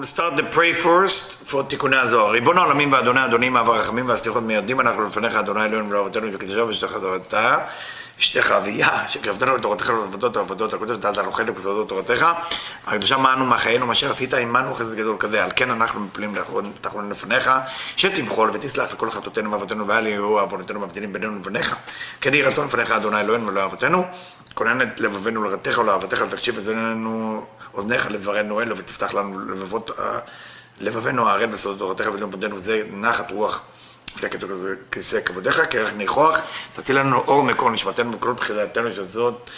we'll 0.00 0.06
start 0.06 0.34
the 0.36 0.56
pray 0.56 0.72
first 0.72 1.50
for 1.50 1.62
תיקוני 1.68 1.96
הזוהר. 1.96 2.30
ריבון 2.30 2.58
העולמים 2.58 2.92
ואדוני 2.92 3.24
אדונים, 3.24 3.56
אב 3.56 3.70
הרחמים 3.70 4.08
והסליחות 4.08 4.42
מיירדים 4.42 4.80
אנחנו 4.80 5.04
לפניך, 5.04 5.36
אדוני 5.36 5.64
אלוהינו 5.64 5.90
ולאבותינו 5.90 6.26
וקדשו 6.32 6.68
ושתך 6.68 6.92
תורתה. 6.92 7.58
אשתך 8.18 8.50
אביה, 8.50 9.08
שקרבתנו 9.08 9.56
לתורתך 9.56 9.88
ולעבודות 9.88 10.36
העבודות 10.36 10.74
הקודש, 10.74 10.96
נתת 10.96 11.16
לנו 11.16 11.32
חלק 11.32 11.48
בסודות 11.48 11.88
תורתך, 11.88 12.26
הקדושה 12.86 13.16
מענו 13.16 13.46
מחיינו, 13.46 13.86
מה 13.86 13.92
אשר 13.92 14.12
עמנו 14.38 14.74
חסד 14.74 14.94
גדול 14.94 15.16
כזה, 15.18 15.44
על 15.44 15.50
כן 15.56 15.70
אנחנו 15.70 16.00
מפלים 16.00 16.34
תחרון 16.80 17.10
לפניך, 17.10 17.50
שתמחול 17.96 18.50
ותסלח 18.52 18.92
לכל 18.92 19.10
חטאותינו 19.10 19.52
ואבותינו 19.52 19.88
ואל 19.88 20.06
יהיו 20.06 20.38
עוונותינו 20.38 20.80
מבדילים 20.80 21.12
בינינו 21.12 21.36
לבניך, 21.36 21.76
כן 22.20 22.34
יהי 22.34 22.42
רצון 22.42 22.66
לפניך 22.66 22.92
אדוני 22.92 23.20
אלוהינו 23.20 23.46
ולא 23.46 23.64
אבותינו, 23.64 24.04
כונן 24.54 24.82
את 24.82 25.00
לבבינו 25.00 25.44
לרתך 25.44 25.78
ולאהבתך, 25.78 26.22
תקשיב 26.22 26.58
אזנינו 26.58 27.44
אוזניך 27.74 28.10
לדברנו 28.10 28.60
אלו 28.60 28.76
ותפתח 28.76 29.14
לנו 29.14 29.40
לבבות, 29.40 29.90
לבבינו 30.80 31.28
הערל 31.28 31.46
בסודות 31.46 31.78
תורתך 31.78 32.14
ולאום 32.14 32.30
בודנו, 32.30 32.60
זה 32.60 32.82
נחת 32.92 33.30
רוח. 33.30 33.62
לפני 34.16 34.28
כיסא 34.90 35.20
כבודיך, 35.20 35.62
כרך 35.70 35.92
ניחוח, 35.92 36.38
תציל 36.76 36.98
לנו 36.98 37.18
אור 37.18 37.42
מקור 37.42 37.70
נשמתנו 37.70 38.10
בכל 38.10 38.32
בחילתנו 38.32 38.90
של 38.90 39.08
זאת, 39.08 39.50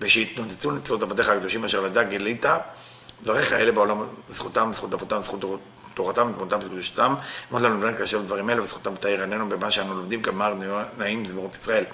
ושיתנוצצו 0.00 0.70
נצרות 0.70 1.02
עבדיך 1.02 1.28
הקדושים 1.28 1.64
אשר 1.64 1.80
לדע 1.80 2.02
גילית, 2.02 2.46
דבריך 3.22 3.52
אלה 3.52 3.72
בעולם, 3.72 4.02
זכותם, 4.28 4.68
זכות 4.72 4.94
אבותם, 4.94 5.20
זכות 5.20 5.60
תורתם, 5.94 6.32
תמותם 6.36 6.58
וקדושתם, 6.58 7.14
אמרת 7.52 7.62
לנו 7.62 7.78
לבן 7.78 7.96
כאשר 7.96 8.22
דברים 8.22 8.50
אלה, 8.50 8.62
וזכותם 8.62 8.96
תאיר 8.96 9.20
עינינו 9.20 9.48
במה 9.48 9.70
שאנו 9.70 9.94
לומדים, 9.94 10.22
כמר 10.22 10.54
נעים 10.98 11.24
זמירות 11.24 11.54
ישראל. 11.54 11.84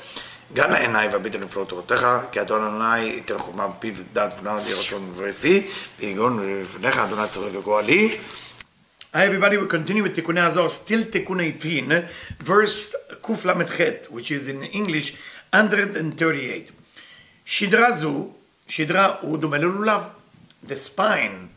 גם 0.55 0.71
לעיניי 0.71 1.09
והביט 1.09 1.35
על 1.35 1.41
נפלאות 1.41 1.69
תורתך, 1.69 2.07
כי 2.33 2.41
אדון 2.41 2.63
אדוני 2.63 2.99
ייתן 3.01 3.39
חוכמה 3.39 3.69
בפיו 3.69 3.95
ודעת 3.97 4.41
ונער 4.41 4.59
יהי 4.59 4.75
רצון 4.75 5.13
ורפי, 5.17 5.67
ויגון 5.99 6.63
לפניך, 6.63 6.99
אדוני 6.99 7.29
צורך 7.29 7.55
וגואלי. 7.55 8.19
Hi 9.15 9.27
everybody, 9.27 9.59
we 9.59 9.67
continue 9.67 10.03
with 10.03 10.17
Tikkun 10.17 10.39
Azor, 10.39 10.71
still 10.71 11.05
Tikkun 11.05 11.43
18, 11.43 12.09
verse 12.41 12.97
Kuf 13.23 13.45
Lamed 13.45 13.69
Chet, 13.69 14.11
which 14.11 14.31
is 14.31 14.49
in 14.49 14.63
English 14.63 15.15
138. 15.53 16.71
Shidra 17.45 17.93
zu, 17.95 18.33
Shidra 18.67 19.19
הוא 19.21 19.39
דומה 19.39 19.59
ללולב. 19.59 20.03
The 20.67 20.77
spine 20.77 21.51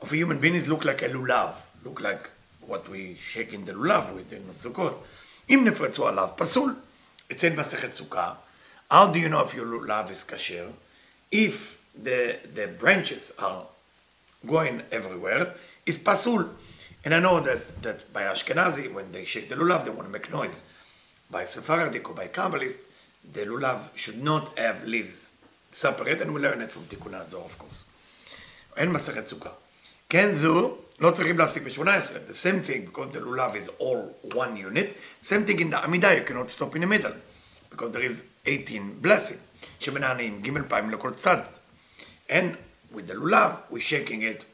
of 0.00 0.12
a 0.12 0.16
human 0.16 0.38
being 0.38 0.54
is 0.54 0.68
look 0.68 0.84
like 0.84 1.02
a 1.02 1.08
lulav, 1.08 1.54
look 1.84 2.00
like 2.00 2.30
what 2.66 2.88
we 2.88 3.16
shake 3.20 3.52
in 3.52 3.64
the 3.64 3.74
with 3.74 4.32
in 4.32 4.50
הסוכות. 4.50 5.04
אם 5.50 5.64
נפרצו 5.64 6.08
עליו, 6.08 6.28
פסול. 6.36 6.74
אצל 7.31 7.49
מסכת 7.49 7.93
סוכה, 7.93 8.33
how 8.91 9.07
do 9.07 9.19
you 9.19 9.29
know 9.29 9.43
if 9.43 9.53
your 9.53 9.65
lulav 9.65 10.09
is 10.11 10.23
kasher? 10.23 10.71
If 11.31 11.77
the, 11.93 12.37
the 12.53 12.67
branches 12.67 13.33
are 13.37 13.65
going 14.45 14.81
everywhere, 14.91 15.53
it's 15.85 15.97
pasul. 15.97 16.49
And 17.03 17.13
I 17.13 17.19
know 17.19 17.39
that, 17.41 17.81
that 17.81 18.11
by 18.13 18.23
Ashkenazi, 18.23 18.93
when 18.93 19.11
they 19.11 19.23
shake 19.23 19.49
the 19.49 19.55
lulav, 19.55 19.83
they 19.83 19.91
want 19.91 20.07
to 20.07 20.13
make 20.13 20.31
noise. 20.31 20.63
By 21.29 21.43
Sephardic 21.43 22.07
or 22.09 22.15
by 22.15 22.27
Kabbalist, 22.27 22.79
the 23.33 23.41
lulav 23.41 23.89
should 23.95 24.23
not 24.23 24.57
have 24.57 24.85
leaves 24.85 25.31
separate, 25.71 26.21
and 26.21 26.33
we 26.33 26.39
learn 26.41 26.61
it 26.61 26.71
from 26.71 26.83
תיקון 26.87 27.13
הזוהר, 27.13 27.45
of 27.45 27.57
course. 27.57 27.83
אין 28.77 28.91
מסכת 28.91 29.27
סוכה. 29.27 29.49
כן 30.09 30.33
זו, 30.33 30.77
לא 31.01 31.11
צריכים 31.11 31.37
להפסיק 31.37 31.63
ב-18, 31.63 32.29
the 32.29 32.33
same 32.33 32.61
thing, 32.61 32.85
because 32.85 33.11
the 33.13 33.19
lulav 33.19 33.55
is 33.55 33.69
all 33.79 34.15
one 34.33 34.57
unit, 34.57 34.95
same 35.21 35.45
thing 35.45 35.59
in 35.59 35.69
the 35.69 35.83
עמידה, 35.83 36.13
you 36.15 36.23
cannot 36.23 36.49
stop 36.49 36.75
in 36.75 36.81
the 36.81 36.87
middle, 36.87 37.13
because 37.69 37.91
there 37.91 38.03
is 38.03 38.23
18 38.45 38.99
blessing, 39.01 39.39
שמנענים 39.79 40.41
ג' 40.41 40.67
פעמים 40.67 40.91
לכל 40.91 41.11
צד. 41.11 41.41
And 42.29 42.57
with 42.91 43.07
the 43.07 43.13
lulav, 43.13 43.51
we're 43.69 43.79
shaking 43.79 44.21
it 44.21 44.45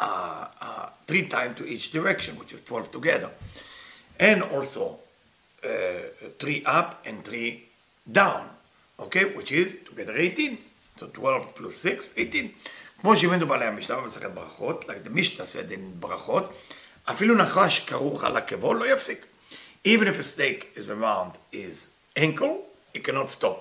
uh, 0.00 0.46
uh, 0.60 0.88
three 1.06 1.26
times 1.26 1.56
to 1.58 1.66
each 1.66 1.90
direction, 1.90 2.38
which 2.38 2.52
is 2.52 2.60
12 2.60 2.92
together. 2.92 3.30
And 4.18 4.42
also 4.42 4.98
uh, 5.64 5.68
three 6.38 6.62
up 6.64 7.02
and 7.06 7.24
three 7.24 7.64
down, 8.10 8.48
okay, 9.00 9.24
which 9.24 9.52
is 9.52 9.78
together 9.88 10.16
18. 10.16 10.58
So 10.96 11.08
12 11.08 11.54
plus 11.54 11.76
6, 11.76 12.12
18. 12.16 12.54
כמו 13.01 13.17
שהבאנו 13.17 13.47
בעלי 13.47 13.65
המשנה 13.65 13.95
במסכת 13.95 14.31
ברכות, 14.31 14.85
Mishnah 14.85 15.45
said 15.55 15.71
in 15.71 15.79
ברכות, 15.99 16.53
אפילו 17.05 17.35
נחש 17.35 17.79
כרוך 17.79 18.23
על 18.23 18.37
עקבו 18.37 18.73
לא 18.73 18.93
יפסיק. 18.93 19.25
Even 19.87 20.03
if 20.03 20.19
a 20.19 20.23
snake 20.23 20.77
is 20.77 20.89
around 20.89 21.37
his 21.53 21.87
ankle, 22.17 22.67
it 22.95 23.03
cannot 23.03 23.29
stop. 23.39 23.57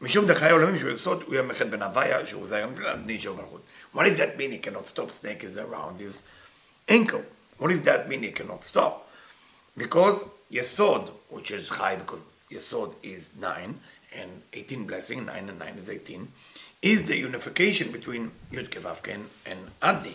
משום 0.00 0.26
דחיי 0.26 0.50
עולמים 0.50 0.78
שהוא 0.78 0.90
יסוד, 0.90 1.22
הוא 1.22 1.34
יהיה 1.34 1.42
מחד 1.42 1.70
בן 1.70 1.82
הוויה, 1.82 2.26
שהוא 2.26 2.46
זהר 2.46 2.68
נישו 3.06 3.34
מלכות. 3.34 3.60
What 3.94 4.00
does 4.00 4.18
that 4.18 4.38
mean 4.38 4.52
he 4.52 4.58
cannot 4.58 4.88
stop? 4.88 5.10
Snake 5.10 5.44
is 5.44 5.58
around 5.58 6.00
his 6.00 6.22
ankle. 6.88 7.22
What 7.58 7.70
does 7.70 7.82
that 7.82 8.08
mean 8.08 8.22
he 8.22 8.30
cannot 8.30 8.64
stop? 8.64 9.08
Because 9.76 10.24
Yesod, 10.52 11.10
which 11.28 11.50
is 11.50 11.68
high 11.68 11.96
because 11.96 12.22
Yesod 12.50 12.94
is 13.02 13.30
9 13.36 13.80
and 14.14 14.30
18 14.52 14.86
blessing, 14.86 15.26
9 15.26 15.48
and 15.48 15.58
9 15.58 15.74
is 15.78 15.90
18, 15.90 16.28
is 16.81 17.05
the 17.05 17.17
unification 17.17 17.91
between 17.91 18.31
Yud 18.51 18.69
Kevavken 18.69 19.25
and 19.45 19.59
Adni. 19.81 20.13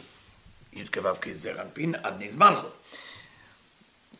Yud 0.74 0.90
Kevavke 0.90 1.28
is 1.28 1.44
Zeranpin, 1.44 2.00
Adni 2.02 2.26
is 2.26 2.36
Malchut. 2.36 2.72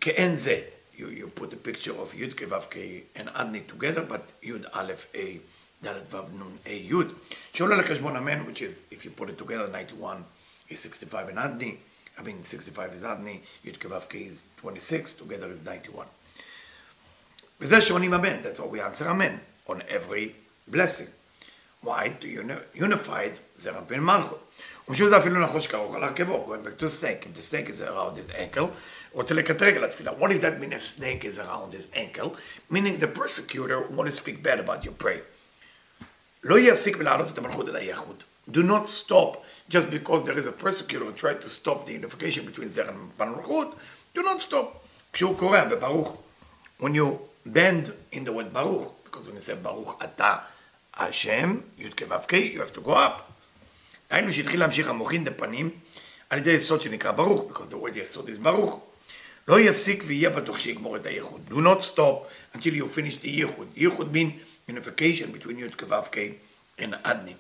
Ke'en 0.01 0.37
ze, 0.37 0.65
you, 0.97 1.09
you 1.09 1.29
put 1.29 1.53
a 1.53 1.57
picture 1.57 1.93
of 1.93 2.13
Yud 2.13 2.35
Kevavke 2.35 3.03
and 3.15 3.29
Adni 3.29 3.67
together, 3.67 4.03
but 4.03 4.27
Yud 4.43 4.65
Aleph 4.75 5.09
A 5.15 5.41
ד' 5.83 6.03
ו' 6.11 6.29
נ' 6.33 6.59
ה' 6.67 6.71
י', 6.71 7.05
שעולה 7.53 7.77
לחשבון 7.77 8.17
המן, 8.17 8.45
which 8.47 8.61
is, 8.61 8.83
if 8.91 9.05
you 9.05 9.11
put 9.11 9.31
it 9.31 9.39
together, 9.39 9.67
91 9.69 10.25
is 10.69 10.81
65 10.81 11.31
in 11.31 11.37
Adni, 11.37 11.77
I 12.19 12.23
mean 12.23 12.45
65 12.45 12.95
is 12.95 13.03
Adni, 13.03 13.41
י' 13.65 13.73
כ' 13.73 13.87
ו' 13.89 14.01
כ' 14.09 14.17
is 14.17 14.45
26, 14.59 15.15
together 15.15 15.51
is 15.51 15.63
91. 15.63 16.07
וזה 17.61 17.81
שעונים 17.81 18.15
אמן, 18.15 18.43
that's 18.43 18.59
what 18.59 18.71
we 18.71 18.81
answer 18.81 19.09
amen, 19.09 19.41
on 19.67 19.83
every 19.89 20.33
blessing. 20.69 21.09
Why? 21.86 22.10
To 22.22 22.28
unify 22.74 23.24
it, 23.26 23.40
זה 23.56 23.72
רבי 23.72 24.00
מלכות. 24.00 24.42
ומשום 24.88 25.10
זה 25.10 25.18
אפילו 25.18 25.40
נחוש 25.40 25.68
כרוך 25.68 25.96
על 25.96 26.04
הרכבו, 26.04 26.46
going 26.48 26.68
back 26.68 26.82
to 26.82 26.90
snake, 26.90 27.26
if 27.26 27.38
the 27.38 27.42
snake 27.42 27.70
is 27.70 27.82
around 27.82 28.18
his 28.18 28.30
ankle, 28.30 28.66
רוצה 29.12 29.34
לקטרג 29.34 29.78
על 29.78 29.84
התפילה. 29.84 30.12
What 30.12 30.30
does 30.32 30.42
that 30.42 30.62
mean 30.62 30.74
a 30.74 30.80
snake 30.80 31.26
is 31.26 31.40
around 31.40 31.74
his 31.74 31.88
ankle? 31.96 32.36
Meaning 32.72 33.00
the 33.00 33.08
persecutor 33.08 33.82
want 33.82 34.08
to 34.08 34.12
speak 34.12 34.44
bad 34.44 34.60
about 34.60 34.84
your 34.84 35.04
prayer. 35.04 35.24
לא 36.44 36.60
יפסיק 36.60 36.98
ולהעלות 37.00 37.28
את 37.34 37.38
המלכות 37.38 37.70
אל 37.70 37.76
היחוד. 37.76 38.24
Do 38.52 38.58
not 38.58 38.90
stop 38.90 39.38
just 39.70 39.90
because 39.90 40.24
there 40.24 40.38
is 40.38 40.48
a 40.48 40.64
persecutor 40.66 41.06
who 41.06 41.14
tried 41.14 41.42
to 41.42 41.50
stop 41.50 41.86
the 41.86 41.94
unification 41.94 42.46
between 42.46 42.72
זרם 42.72 43.10
ומלכות. 43.18 43.76
Do 44.18 44.22
not 44.22 44.42
stop. 44.50 44.66
כשהוא 45.14 45.38
קורא 45.38 45.64
בברוך, 45.64 46.18
when 46.82 46.96
you 46.96 47.20
bend 47.48 47.92
in 48.14 48.26
the 48.26 48.32
word 48.32 48.54
ברוך, 48.54 48.94
because 49.06 49.28
when 49.28 49.36
you 49.36 49.42
say 49.42 49.56
ברוך 49.62 50.00
אתה 50.04 50.38
השם, 50.98 51.58
י' 51.78 51.90
כ' 51.90 52.02
ו' 52.10 52.28
כ', 52.28 52.34
you 52.34 52.60
have 52.60 52.78
to 52.78 52.82
go 52.86 52.90
up. 52.90 53.22
היינו 54.10 54.32
שהתחיל 54.32 54.60
להמשיך 54.60 54.88
המוחין 54.88 55.24
דפנים 55.24 55.70
על 56.30 56.40
ידי 56.40 56.52
יסוד 56.52 56.82
שנקרא 56.82 57.12
ברוך, 57.12 57.52
because 57.52 57.72
the 57.72 57.76
word 57.76 57.98
יסוד 57.98 58.30
is 58.30 58.40
ברוך. 58.42 58.80
לא 59.48 59.60
יפסיק 59.60 60.04
ויהיה 60.08 60.30
בטוח 60.30 60.58
שיגמור 60.58 60.96
את 60.96 61.06
הייחוד. 61.06 61.42
Do 61.50 61.54
not 61.54 61.82
stop 61.94 62.58
until 62.58 62.74
you 62.74 62.98
finish 62.98 63.24
the 63.24 63.28
ייחוד. 63.28 63.68
ייחוד 63.76 64.16
mean 64.16 64.72
unification 64.72 65.38
between 65.38 65.82
Kevavke 65.82 66.34
and 66.80 66.94
Adni. 67.06 67.36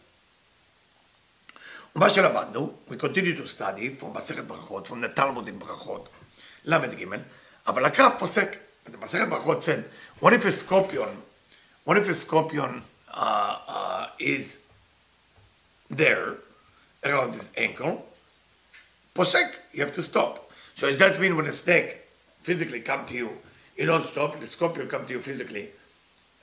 ומה 1.95 2.09
שלמדנו, 2.09 2.73
we 2.89 2.93
continue 2.93 3.41
to 3.41 3.47
study 3.57 4.01
from 4.01 4.05
מסכת 4.05 4.43
ברכות, 4.43 4.87
from 4.87 4.91
the 4.91 5.19
Talmud 5.19 5.47
in 5.47 5.57
ברכות, 5.57 6.09
ל"ג, 6.65 7.05
אבל 7.67 7.85
הקרב 7.85 8.11
פוסק, 8.19 8.57
במסכת 8.91 9.27
ברכות 9.29 9.63
said, 9.63 10.23
what 10.23 10.29
if 10.29 10.45
a 10.45 10.51
scorpion, 10.51 11.09
what 11.85 11.97
if 11.97 12.09
a 12.09 12.13
scorpion 12.13 12.81
uh, 13.14 13.58
uh, 13.66 14.06
is 14.18 14.60
there 15.88 16.34
around 17.04 17.34
his 17.34 17.50
ankle, 17.56 18.06
posek, 19.14 19.54
you 19.72 19.80
have 19.80 19.94
to 19.94 20.02
stop. 20.02 20.50
So 20.74 20.86
does 20.86 20.98
that 20.98 21.20
mean 21.20 21.36
when 21.36 21.46
a 21.46 21.52
snake 21.52 21.98
physically 22.42 22.80
come 22.80 23.04
to 23.06 23.14
you, 23.14 23.30
you 23.76 23.86
don't 23.86 24.04
stop, 24.04 24.38
the 24.38 24.46
scorpion 24.46 24.88
come 24.88 25.06
to 25.06 25.12
you 25.12 25.20
physically, 25.20 25.70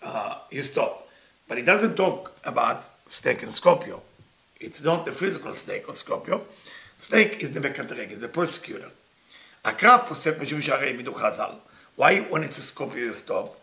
uh, 0.02 0.36
you 0.52 0.64
stop. 0.64 1.08
But 1.48 1.58
it 1.58 1.66
doesn't 1.66 1.96
talk 1.96 2.38
about 2.44 2.90
snake 3.06 3.42
and 3.42 3.52
Scorpio. 3.52 4.02
It's 4.60 4.84
not 4.84 5.06
the 5.06 5.12
physical 5.12 5.54
snake 5.54 5.88
or 5.88 5.94
Scorpio. 5.94 6.42
Snake 6.98 7.42
is 7.42 7.52
the 7.52 7.62
מקטרג, 7.62 8.12
is 8.12 8.22
the 8.22 8.28
persecutor. 8.28 8.92
הקרב 9.66 10.02
פוסק 10.08 10.40
משום 10.40 10.62
שהרי 10.62 10.88
העמידו 10.88 11.14
חז"ל. 11.14 11.52
Why 11.96 12.22
when 12.30 12.44
it's 12.44 12.58
a 12.58 12.62
Scorpio 12.62 13.06
you 13.06 13.16
stop? 13.16 13.60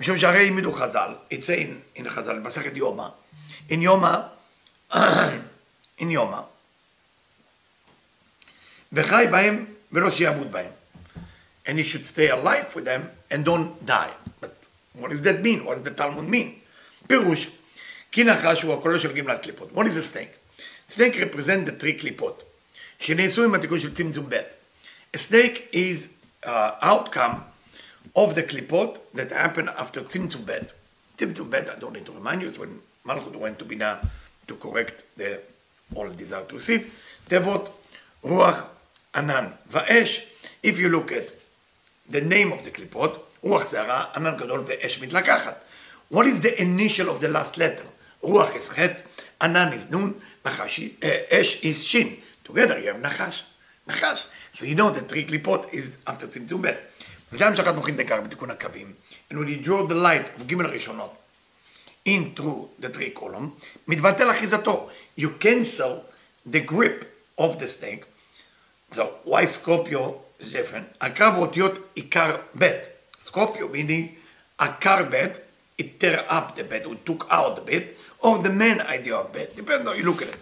משום 0.00 0.18
שהרי 0.18 0.44
העמידו 0.44 0.72
חז"ל, 0.72 1.14
in, 1.32 1.98
in 1.98 2.08
חז"ל, 2.08 2.38
במסכת 2.38 2.76
יומא. 2.76 3.08
In 3.70 3.72
יומא, 3.72 4.16
in 5.98 6.04
יומא. 6.08 6.40
וחי 8.92 9.24
בהם 9.30 9.64
ולא 9.92 10.10
שיעבוד 10.10 10.52
בהם. 10.52 10.70
And 11.66 11.70
he 11.70 11.84
should 11.84 12.06
stay 12.06 12.30
alive 12.30 12.74
with 12.74 12.84
them 12.84 13.02
and 13.30 13.44
don't 13.44 13.86
die. 13.86 14.12
But 14.40 14.54
what 14.94 15.10
does 15.10 15.22
that 15.22 15.42
mean? 15.42 15.64
What 15.64 15.74
does 15.76 15.84
the 15.84 16.02
Talmud 16.02 16.28
mean? 16.28 16.60
פירוש, 17.06 17.48
כי 18.12 18.24
נחש 18.24 18.62
הוא 18.62 18.74
הקולו 18.74 19.00
של 19.00 19.12
גמלת 19.12 19.42
קליפות. 19.42 19.70
What 19.74 19.82
is 19.82 19.96
a 19.96 20.14
snake? 20.14 20.92
Snake 20.92 21.16
represent 21.16 21.66
the 21.66 21.82
three 21.82 22.00
קליפות. 22.00 22.42
שנעשו 22.98 23.44
עם 23.44 23.54
התיקון 23.54 23.80
של 23.80 23.94
צמצום 23.94 24.30
ב'. 24.30 24.34
A 25.16 25.18
snake 25.18 25.74
is 25.74 26.08
uh, 26.44 26.48
outcome 26.82 27.49
of 28.14 28.34
the 28.34 28.42
קליפות 28.42 28.98
that 29.14 29.32
happen 29.32 29.68
after 29.68 30.00
צמצום 30.08 30.46
ב'. 30.46 30.52
צמצום 31.16 31.50
ב', 31.50 31.54
I 31.54 31.80
don't 31.80 31.92
need 31.92 32.06
to 32.06 32.12
remind 32.12 32.42
you, 32.42 32.48
is 32.48 32.58
when 32.58 32.80
מלכות 33.04 33.34
went 33.34 33.58
to 33.58 33.64
בינה 33.64 34.00
to 34.48 34.54
correct 34.54 35.02
the 35.16 35.38
all 35.94 36.08
desire 36.08 36.44
to 36.48 36.54
receive. 36.54 36.82
תיבות 37.28 37.70
רוח, 38.22 38.64
ענן 39.14 39.46
ואש. 39.70 40.26
If 40.66 40.76
you 40.78 40.88
look 40.88 41.10
at 41.12 41.30
the 42.12 42.20
name 42.20 42.52
of 42.52 42.64
the 42.64 42.70
קליפות, 42.70 43.32
רוח 43.42 43.64
סערה, 43.64 44.04
ענן 44.14 44.36
גדול 44.36 44.64
ואש 44.66 44.98
מתלקחת. 44.98 45.62
What 46.12 46.26
is 46.26 46.40
the 46.40 46.60
initial 46.60 47.08
of 47.08 47.20
the 47.22 47.28
last 47.28 47.56
letter? 47.56 47.86
רוח 48.22 48.48
is 48.56 48.70
חטא, 48.70 49.02
ענן 49.42 49.72
is 49.72 49.90
נון, 49.90 50.12
נחש, 50.44 50.80
uh, 50.80 51.04
אש 51.34 51.60
is 51.62 51.82
שין. 51.82 52.16
Together 52.48 52.76
you 52.76 52.88
have 52.88 53.02
נחש. 53.02 53.44
נחש. 53.86 54.26
So 54.54 54.64
you 54.64 54.74
know 54.74 54.90
that 54.90 55.08
three 55.12 55.24
קליפות 55.24 55.66
is 55.72 56.10
after 56.10 56.26
צמצום 56.30 56.62
ב'. 56.62 56.66
ושם 57.32 57.54
שאחת 57.54 57.74
מוכין 57.74 57.96
דקר 57.96 58.20
בתיקון 58.20 58.50
הקווים, 58.50 58.92
and 59.30 59.34
when 59.34 59.48
you 59.48 59.66
draw 59.66 59.86
the 59.86 59.94
light 59.94 60.40
of 60.40 60.46
ג' 60.46 60.60
הראשונות 60.60 61.16
in 62.06 62.34
through 62.34 62.68
the 62.80 62.88
three 62.88 63.10
column, 63.20 63.50
מתבטל 63.88 64.30
אחיזתו. 64.30 64.90
You 65.18 65.28
cancel 65.40 66.04
the 66.46 66.60
grip 66.60 67.04
of 67.38 67.58
the 67.58 67.68
snake. 67.68 68.04
So 68.92 69.02
why 69.24 69.44
Scorpio 69.44 70.14
is 70.40 70.52
different? 70.52 70.96
הקרב 71.00 71.36
אותיות 71.36 71.78
עיקר 71.94 72.36
ב'. 72.58 72.64
Scorpio 73.24 73.68
meaning 73.72 74.08
עקר 74.58 75.02
ב', 75.10 75.26
it 75.78 76.00
tear 76.00 76.24
up 76.28 76.56
the 76.56 76.64
bed, 76.64 76.86
it 76.86 77.06
took 77.06 77.26
out 77.30 77.56
the 77.56 77.70
bed, 77.70 77.84
or 78.22 78.38
the 78.38 78.50
main 78.50 78.80
idea 78.80 79.16
of 79.16 79.32
bed, 79.32 79.54
depends 79.56 79.86
how 79.86 79.92
you 79.92 80.04
look 80.04 80.22
at 80.22 80.28
it. 80.28 80.38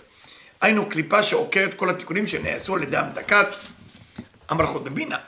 היינו 0.60 0.88
קליפה 0.88 1.22
שעוקרת 1.22 1.74
כל 1.74 1.90
התיקונים 1.90 2.26
שנעשו 2.26 2.74
על 2.74 2.82
ידי 2.82 2.96
המתקת 2.96 3.46
המלכות 4.48 4.84
בבינה. 4.84 5.18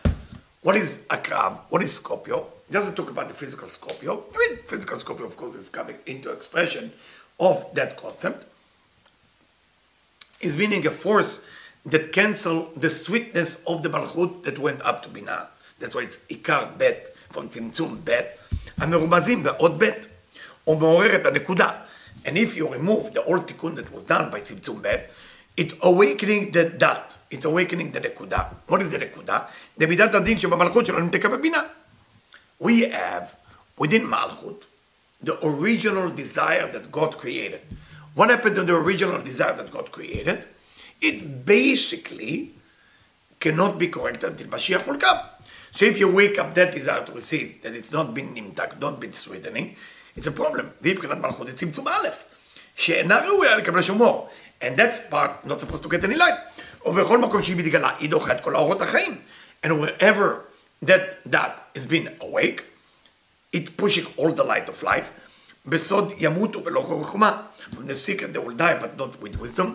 What 0.63 0.75
is 0.75 0.99
הקרב? 1.09 1.57
What 1.69 1.81
is 1.83 1.93
Scorpio? 1.93 2.47
It 2.69 2.73
doesn't 2.73 2.95
talk 2.95 3.09
about 3.09 3.27
the 3.27 3.35
physical 3.35 3.67
Scorpio. 3.67 4.23
I 4.33 4.37
mean, 4.37 4.59
physical 4.65 4.97
Scorpio, 4.97 5.25
of 5.25 5.37
course, 5.37 5.55
is 5.55 5.69
coming 5.69 5.97
into 6.05 6.31
expression 6.31 6.91
of 7.39 7.73
that 7.75 7.97
concept. 7.97 8.47
Is 10.41 10.55
meaning 10.55 10.85
a 10.87 10.91
force 10.91 11.45
that 11.85 12.11
cancel 12.11 12.71
the 12.75 12.89
sweetness 12.89 13.63
of 13.65 13.83
the 13.83 13.89
malchut 13.89 14.43
that 14.43 14.57
went 14.57 14.81
up 14.81 15.03
to 15.03 15.09
Binah. 15.09 15.47
That's 15.79 15.93
why 15.93 16.01
it's 16.01 16.17
עיקר 16.27 16.65
ב' 16.77 16.91
from 17.31 17.49
צמצום 17.49 18.01
ב', 18.03 18.21
המרומזים 18.77 19.43
בעוד 19.43 19.83
ב', 19.83 19.89
הוא 20.63 20.77
מעורר 20.77 21.15
את 21.15 21.25
הנקודה. 21.25 21.71
And 22.25 22.37
if 22.37 22.55
you 22.55 22.67
remove 22.67 23.13
the 23.13 23.23
old 23.23 23.47
תיקון 23.47 23.75
that 23.75 23.93
was 23.93 24.03
done 24.03 24.31
by 24.31 24.41
צמצום 24.43 24.81
ב', 24.81 24.95
it's 25.59 25.73
awakening 25.81 26.51
the 26.51 26.69
dot, 26.77 27.15
it's 27.31 27.45
awakening 27.45 27.91
the 27.91 27.99
נקודה. 27.99 28.43
What 28.67 28.81
is 28.81 28.91
the 28.91 28.97
נקודה? 28.97 29.39
זה 29.77 29.87
מידת 29.87 30.15
הדין 30.15 30.39
שבמלכות 30.39 30.85
שלנו 30.85 30.99
נמתקה 30.99 31.29
בבינה. 31.29 31.61
We 32.61 32.81
have, 32.91 33.35
within 33.77 34.03
מלכות, 34.03 34.65
the 35.23 35.33
original 35.43 36.09
desire 36.09 36.67
that 36.71 36.91
God 36.91 37.17
created. 37.17 37.61
What 38.15 38.29
happened 38.29 38.55
to 38.55 38.63
the 38.63 38.75
original 38.75 39.21
desire 39.21 39.55
that 39.57 39.71
God 39.71 39.91
created? 39.91 40.45
It 41.01 41.45
basically 41.45 42.51
cannot 43.39 43.77
be 43.77 43.87
corrected 43.87 44.31
until 44.31 44.47
Mashiach 44.47 44.87
will 44.87 44.97
come. 44.97 45.19
So 45.71 45.85
if 45.85 45.99
you 45.99 46.07
wake 46.09 46.39
up 46.39 46.55
that 46.55 46.71
desire 46.71 47.03
to 47.05 47.11
receive, 47.11 47.61
that 47.63 47.73
it's 47.75 47.91
not 47.91 48.13
been 48.13 48.33
נמתק, 48.33 48.79
not 48.79 48.99
been 49.01 49.13
sweetening, 49.13 49.75
it's 50.15 50.27
a 50.27 50.31
problem. 50.31 50.65
והיא 50.81 50.95
מבחינת 50.95 51.17
מלכות 51.17 51.47
זה 51.47 51.53
צמצום 51.57 51.87
א', 51.87 52.07
שאינה 52.75 53.19
ראויה 53.19 53.57
לקבל 53.57 53.81
שום 53.81 54.01
אור. 54.01 54.29
And 54.61 54.77
that's 54.77 54.99
part 55.11 55.45
not 55.45 55.59
supposed 55.59 55.83
to 55.83 55.89
get 55.89 56.03
any 56.03 56.15
light. 56.15 56.39
ובכל 56.85 57.17
מקום 57.17 57.43
שהיא 57.43 57.55
מתגלה, 57.55 57.95
היא 57.99 58.09
דוחה 58.09 58.31
את 58.31 58.41
כל 58.41 58.55
האורות 58.55 58.81
החיים. 58.81 59.17
And 59.63 59.69
wherever 59.69 60.45
that 60.85 61.01
that 61.25 61.51
has 61.75 61.85
been 61.85 62.09
awake, 62.21 62.61
it 63.53 63.77
pushing 63.77 64.05
all 64.17 64.31
the 64.31 64.43
light 64.43 64.69
of 64.69 64.83
life. 64.83 65.11
בסוד 65.65 66.13
ימותו 66.17 66.65
ולא 66.65 66.81
חוכמה. 66.81 67.41
From 67.73 67.87
the 67.87 67.95
secret 67.95 68.33
they 68.33 68.39
will 68.39 68.57
die 68.57 68.77
but 68.81 68.99
not 68.99 69.21
with 69.21 69.39
wisdom. 69.39 69.65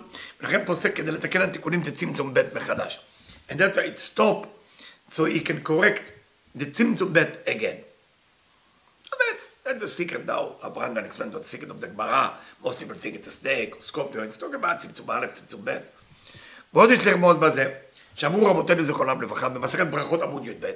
ולכן 0.41 0.65
פוסק 0.67 0.97
כדי 0.97 1.11
לתקן 1.11 1.43
את 1.43 1.49
התיקונים 1.49 1.85
זה 1.85 1.97
צמצום 1.97 2.35
ב' 2.35 2.43
מחדש. 2.55 3.01
And 3.49 3.55
that's 3.55 3.77
why 3.77 3.87
it 3.87 3.99
stop 3.99 4.47
so 5.11 5.25
he 5.25 5.41
can 5.41 5.61
correct 5.63 6.13
the 6.55 6.67
tzimtzum 6.67 7.13
bet 7.13 7.43
again. 7.47 7.79
That's 9.76 9.92
the 9.92 10.04
secret 10.04 10.26
now. 10.26 10.56
Abraham 10.64 10.96
can 10.96 11.04
explain 11.04 11.32
the 11.32 11.44
secret 11.44 11.70
of 11.70 11.82
the 11.82 11.88
Gemara. 11.88 12.32
Most 12.64 12.80
people 12.80 12.96
think 12.96 13.16
it's 13.16 13.28
a 13.28 13.32
snake 13.32 13.76
or 13.76 13.82
scorpion. 13.82 14.24
It's 14.24 14.38
talking 14.38 14.56
about 14.56 14.80
tzimtzum 14.80 15.10
א', 15.10 15.28
tzimtzum 15.28 15.66
ב'. 15.66 15.78
ועוד 16.74 16.90
יש 16.92 17.08
לרמוז 17.08 17.38
בזה, 17.38 17.74
שאמרו 18.16 18.46
רבותינו 18.46 18.84
זיכרונם 18.84 19.22
לברכה, 19.22 19.50
במסכת 19.50 19.88
ברכות 19.88 20.22
עמוד 20.22 20.46
י"ב, 20.46 20.72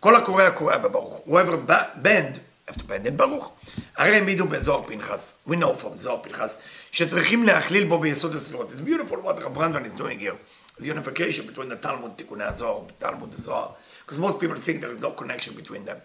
כל 0.00 0.16
הקורא 0.16 0.42
הקורא 0.42 0.76
בברוך, 0.76 1.22
whoever 1.26 1.56
bend, 2.02 2.38
have 2.68 2.74
to 2.74 2.82
bend 2.82 3.06
in 3.06 3.10
ברוך. 3.16 3.52
הרי 3.96 4.14
העמידו 4.14 4.46
בזוהר 4.46 4.82
פנחס, 4.86 5.34
we 5.48 5.52
know 5.52 5.82
from 5.82 5.96
זוהר 5.96 6.22
פנחס, 6.22 6.58
שצריכים 6.92 7.44
להכליל 7.44 7.88
בו 7.88 7.98
ביסוד 7.98 8.34
הספירות. 8.34 8.70
It's 8.70 8.80
beautiful 8.80 9.16
what 9.16 9.54
Brandon 9.54 9.84
is 9.84 9.98
doing 9.98 10.18
here. 10.18 10.36
The 10.78 10.86
unification 10.86 11.46
between 11.46 11.68
the 11.68 11.86
Talmud 11.86 12.16
תיקוני 12.16 12.44
הזוהר, 12.44 12.80
Talmud 13.02 13.34
הזוהר. 13.38 13.68
Because 14.06 14.18
most 14.18 14.40
people 14.40 14.56
think 14.56 14.80
there 14.80 14.90
is 14.90 14.98
no 14.98 15.10
connection 15.10 15.54
between 15.54 15.84
them. 15.84 15.96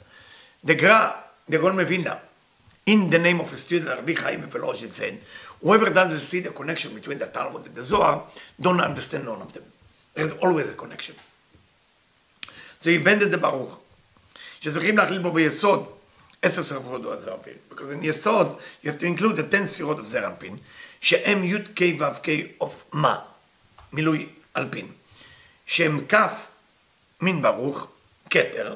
The 0.63 0.75
Gra, 0.75 1.15
the 1.47 1.57
Gon 1.57 1.75
Mevina, 1.75 2.19
in 2.85 3.09
the 3.09 3.19
name 3.19 3.39
of 3.39 3.53
a 3.53 3.57
student, 3.57 3.95
Rabbi 3.95 4.13
Chaim 4.13 4.41
Veloshin 4.43 4.91
said, 4.91 5.19
whoever 5.61 5.89
doesn't 5.89 6.19
see 6.19 6.39
the 6.39 6.49
connection 6.49 6.93
between 6.93 7.19
the 7.19 7.27
Talmud 7.27 7.65
and 7.65 7.75
the 7.75 7.83
Zohar, 7.83 8.23
don't 8.59 8.81
understand 8.81 9.25
none 9.25 9.41
of 9.41 9.53
them. 9.53 9.63
There's 10.15 10.33
always 10.33 10.69
a 10.69 10.73
connection. 10.73 11.15
He 12.83 12.97
bended 12.97 13.31
the 13.31 13.37
Baruch. 13.37 13.79
שצריכים 14.61 14.97
להכליל 14.97 15.21
בו 15.21 15.31
ביסוד 15.31 15.85
עשר 16.41 16.61
ספירות 16.61 17.05
או 17.05 17.21
זרפין. 17.21 17.53
Because 17.69 17.91
in 17.91 18.03
יסוד, 18.03 18.57
you 18.83 18.87
have 18.87 18.97
to 18.97 19.05
include 19.05 19.35
the 19.37 19.43
10 19.43 19.67
ספירות 19.67 19.99
of 19.99 20.03
זרפין, 20.03 20.57
שהם 21.01 21.43
י' 21.43 21.63
כ' 21.75 21.81
ו' 21.99 22.23
כ' 22.23 22.63
of 22.63 22.71
מה? 22.93 23.19
מילוי 23.93 24.27
אלפין. 24.57 24.87
שהם 25.65 26.05
כ' 26.09 26.15
מין 27.21 27.41
ברוך, 27.41 27.87
כתר, 28.29 28.75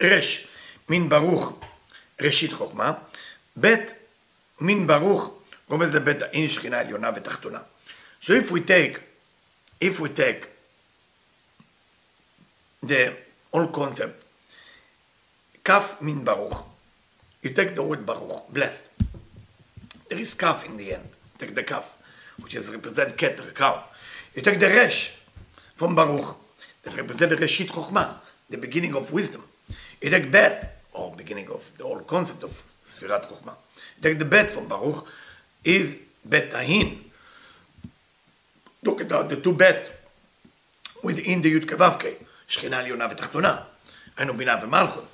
רש 0.00 0.46
מין 0.88 1.08
ברוך, 1.08 1.58
ראשית 2.20 2.52
חוכמה, 2.52 2.92
ב' 3.60 3.74
מין 4.60 4.86
ברוך 4.86 5.30
רומז 5.68 5.94
לבית 5.94 6.22
האין 6.22 6.48
שכינה 6.48 6.80
עליונה 6.80 7.10
ותחתונה. 7.16 7.58
So 8.20 8.28
if 8.28 8.50
we 8.50 8.60
take, 8.60 8.98
if 9.80 10.00
we 10.00 10.08
take 10.08 10.46
the 12.86 13.12
whole 13.52 13.68
concept, 13.76 14.24
כף 15.64 15.94
מין 16.00 16.24
ברוך, 16.24 16.68
you 17.44 17.48
take 17.48 17.76
the 17.76 17.82
word 17.82 18.00
ברוך, 18.04 18.50
blessed. 18.52 19.02
There 20.08 20.18
is 20.18 20.34
כף 20.34 20.64
in 20.64 20.76
the 20.78 20.92
end. 20.92 21.42
Take 21.42 21.54
the 21.54 21.62
כף, 21.62 21.84
which 22.40 22.54
is 22.54 22.70
represent 22.70 23.16
כתר, 23.18 23.52
cow. 23.54 23.78
You 24.36 24.42
take 24.42 24.60
the 24.60 24.68
resh 24.68 25.12
from 25.78 25.94
ברוך, 25.94 26.34
that 26.84 26.90
represent 26.90 27.30
the 27.30 27.40
ראשית 27.40 27.70
חוכמה, 27.70 28.18
the 28.50 28.56
beginning 28.56 28.94
of 28.94 29.12
wisdom. 29.12 29.55
You 30.06 30.12
take 30.12 30.30
bet, 30.30 30.82
or 30.92 31.10
beginning 31.16 31.48
of 31.50 31.62
the 31.78 31.82
whole 31.82 31.98
concept 31.98 32.44
of 32.44 32.50
ספירת 32.84 33.24
חוכמה. 33.24 33.52
You 33.98 34.02
take 34.02 34.20
the 34.20 34.24
bet 34.24 34.52
from 34.52 34.68
ברוך, 34.68 35.04
is 35.64 35.96
bet 36.24 36.52
tahin. 36.52 37.10
Look 38.84 39.00
at 39.00 39.08
the, 39.08 39.22
the 39.24 39.36
two 39.42 39.52
bet 39.52 39.90
within 41.02 41.42
the 41.42 41.60
כו' 41.66 41.98
כ', 41.98 42.06
שכינה 42.48 42.78
עליונה 42.78 43.06
ותחתונה. 43.10 43.62
היינו 44.16 44.36
בינה 44.36 44.58
ומלכות. 44.62 45.04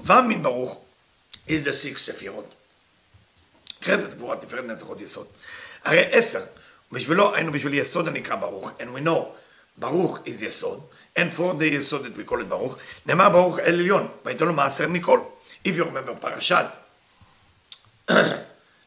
ו' 0.00 0.42
ברוך 0.42 0.80
is 1.48 1.64
the 1.64 1.72
six 1.72 1.98
ספירות. 1.98 2.54
חסד, 3.82 4.14
גבורה, 4.14 4.36
תפארת, 4.36 4.64
נצחות, 4.64 5.00
יסוד. 5.00 5.26
הרי 5.84 6.04
עשר, 6.12 6.44
בשבילו 6.92 7.34
היינו 7.34 7.52
בשביל 7.52 7.74
יסוד 7.74 8.08
הנקרא 8.08 8.36
ברוך, 8.36 8.70
and 8.78 8.96
we 8.96 9.06
know, 9.06 9.24
ברוך 9.78 10.18
is 10.26 10.42
יסוד, 10.42 10.80
and 11.18 11.32
for 11.36 11.54
the 11.58 11.64
יסוד 11.64 12.06
that 12.06 12.18
we 12.18 12.30
call 12.30 12.44
ברוך, 12.48 12.76
נאמר 13.06 13.28
ברוך 13.28 13.58
אל 13.58 13.74
עליון, 13.74 14.08
ויתן 14.24 14.44
לו 14.44 14.52
מעשר 14.52 14.88
מכל. 14.88 15.20
If 15.64 15.68
you 15.68 15.82
remember 15.82 16.14
פרשת, 16.20 16.66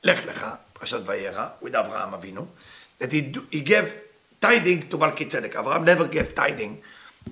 לך 0.04 0.26
לך, 0.26 0.46
פרשת 0.74 1.00
וירא, 1.06 1.48
with 1.64 1.80
אברהם 1.80 2.14
אבינו, 2.14 2.46
that 3.02 3.12
he, 3.12 3.36
do, 3.36 3.40
he 3.52 3.62
gave 3.62 3.88
tiding 4.42 4.92
to 4.94 4.98
מלכי 4.98 5.26
צדק. 5.26 5.56
אברהם 5.56 5.86
never 5.86 6.14
gave 6.14 6.36
tiding 6.36 6.82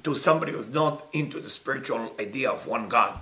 to 0.03 0.15
somebody 0.15 0.51
who's 0.51 0.67
not 0.67 1.03
into 1.13 1.39
the 1.39 1.49
spiritual 1.49 2.13
idea 2.19 2.49
of 2.49 2.67
one 2.67 2.87
God. 2.89 3.13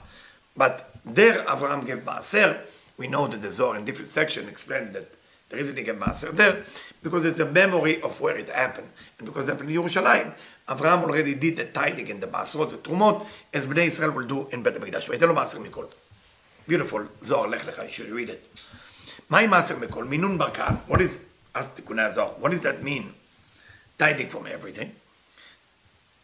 But 0.57 0.89
there 1.05 1.43
Avraham 1.45 1.85
gave 1.85 1.99
Maaser. 1.99 2.57
We 2.97 3.07
know 3.07 3.27
that 3.27 3.41
the 3.41 3.51
Zohar 3.51 3.77
in 3.77 3.85
different 3.85 4.11
section 4.11 4.47
explained 4.47 4.93
that 4.93 5.15
the 5.55 5.61
reason 5.61 5.77
he 5.77 5.83
gave 5.83 5.95
Maaser 5.95 6.31
there, 6.31 6.63
because 7.01 7.25
it's 7.25 7.39
a 7.39 7.45
memory 7.45 8.01
of 8.01 8.19
where 8.19 8.37
it 8.37 8.49
happened. 8.49 8.89
And 9.17 9.27
because 9.27 9.47
it 9.47 9.51
happened 9.51 9.71
in 9.71 9.77
Yerushalayim, 9.77 10.33
Avraham 10.67 11.03
already 11.03 11.35
did 11.35 11.57
the 11.57 11.65
tithing 11.65 12.11
and 12.11 12.21
the 12.21 12.27
Maaserot, 12.27 12.71
the 12.71 12.77
Trumot, 12.77 13.25
as 13.53 13.65
Bnei 13.65 13.85
Israel 13.85 14.11
will 14.11 14.25
do 14.25 14.47
in 14.51 14.63
Bet 14.63 14.75
HaMikdash. 14.75 15.09
ויתן 15.09 15.27
לו 15.27 15.33
מעשר 15.33 15.59
מכל. 15.59 15.85
Beautiful, 16.67 17.01
Zohar, 17.23 17.47
לך 17.47 17.67
לך, 17.67 17.79
you 17.79 17.91
should 17.91 18.11
read 18.11 18.29
it. 18.29 18.59
מהי 19.29 19.47
מעשר 19.47 19.77
מכל? 19.79 20.03
מינון 20.03 20.37
ברקן. 20.37 20.75
What 20.87 20.97
is, 20.97 21.19
אז 21.53 21.67
תיקוני 21.73 22.01
הזוהר, 22.01 22.33
what 22.41 22.49
does 22.49 22.61
that 22.61 22.83
mean? 22.83 23.13
tiding 23.97 24.29
from 24.29 24.45
everything. 24.45 24.89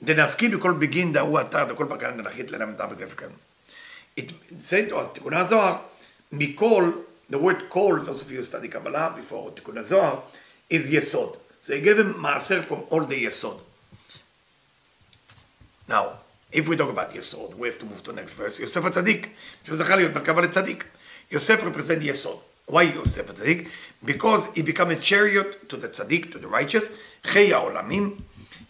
דנפקין 0.03 0.57
בכל 0.57 0.71
בגין 0.71 1.13
דהו 1.13 1.39
אתר 1.39 1.73
דכל 1.73 1.85
פקן 1.89 2.17
דנחית 2.17 2.51
ללמד 2.51 2.81
אבא 2.81 2.95
גפקן. 2.95 3.29
It 4.19 4.31
said 4.59 4.89
to 4.89 4.93
us, 4.93 5.07
תיקון 5.13 5.33
הזוהר, 5.33 5.77
מכל, 6.31 6.91
the 7.30 7.38
word 7.38 7.68
call, 7.68 7.96
those 7.96 8.20
of 8.22 8.30
you 8.30 8.38
who 8.38 8.44
study 8.44 8.68
Kabbalah 8.68 9.14
before 9.16 9.50
תיקון 9.50 9.78
הזוהר, 9.78 10.20
is 10.70 10.90
יסוד. 10.90 11.36
So 11.62 11.74
he 11.74 11.80
gave 11.80 11.98
him 11.98 12.14
מעשר 12.14 12.64
from 12.64 12.84
all 12.90 13.04
the 13.04 13.14
יסוד. 13.14 13.60
Now, 15.88 16.18
if 16.52 16.68
we 16.68 16.76
talk 16.76 16.90
about 16.90 17.14
יסוד, 17.14 17.54
we 17.58 17.68
have 17.68 17.78
to 17.78 17.84
move 17.84 18.02
to 18.02 18.12
the 18.12 18.20
next 18.20 18.32
verse. 18.32 18.60
יוסף 18.60 18.84
הצדיק, 18.84 19.28
שהוא 19.64 19.76
זכה 19.76 19.96
להיות 19.96 20.12
מרכבה 20.14 20.42
לצדיק. 20.42 20.84
יוסף 21.30 21.62
represent 21.62 22.02
יסוד. 22.02 22.38
Why 22.70 22.82
יוסף 22.82 23.30
הצדיק? 23.30 23.68
Because 24.04 24.46
he 24.54 24.62
become 24.62 24.90
a 24.90 24.96
chariot 24.96 25.68
to 25.68 25.76
the 25.76 25.88
צדיק, 25.88 26.32
to 26.32 26.38
the 26.38 26.48
righteous. 26.48 26.92
חיי 27.24 27.54
העולמים, 27.54 28.16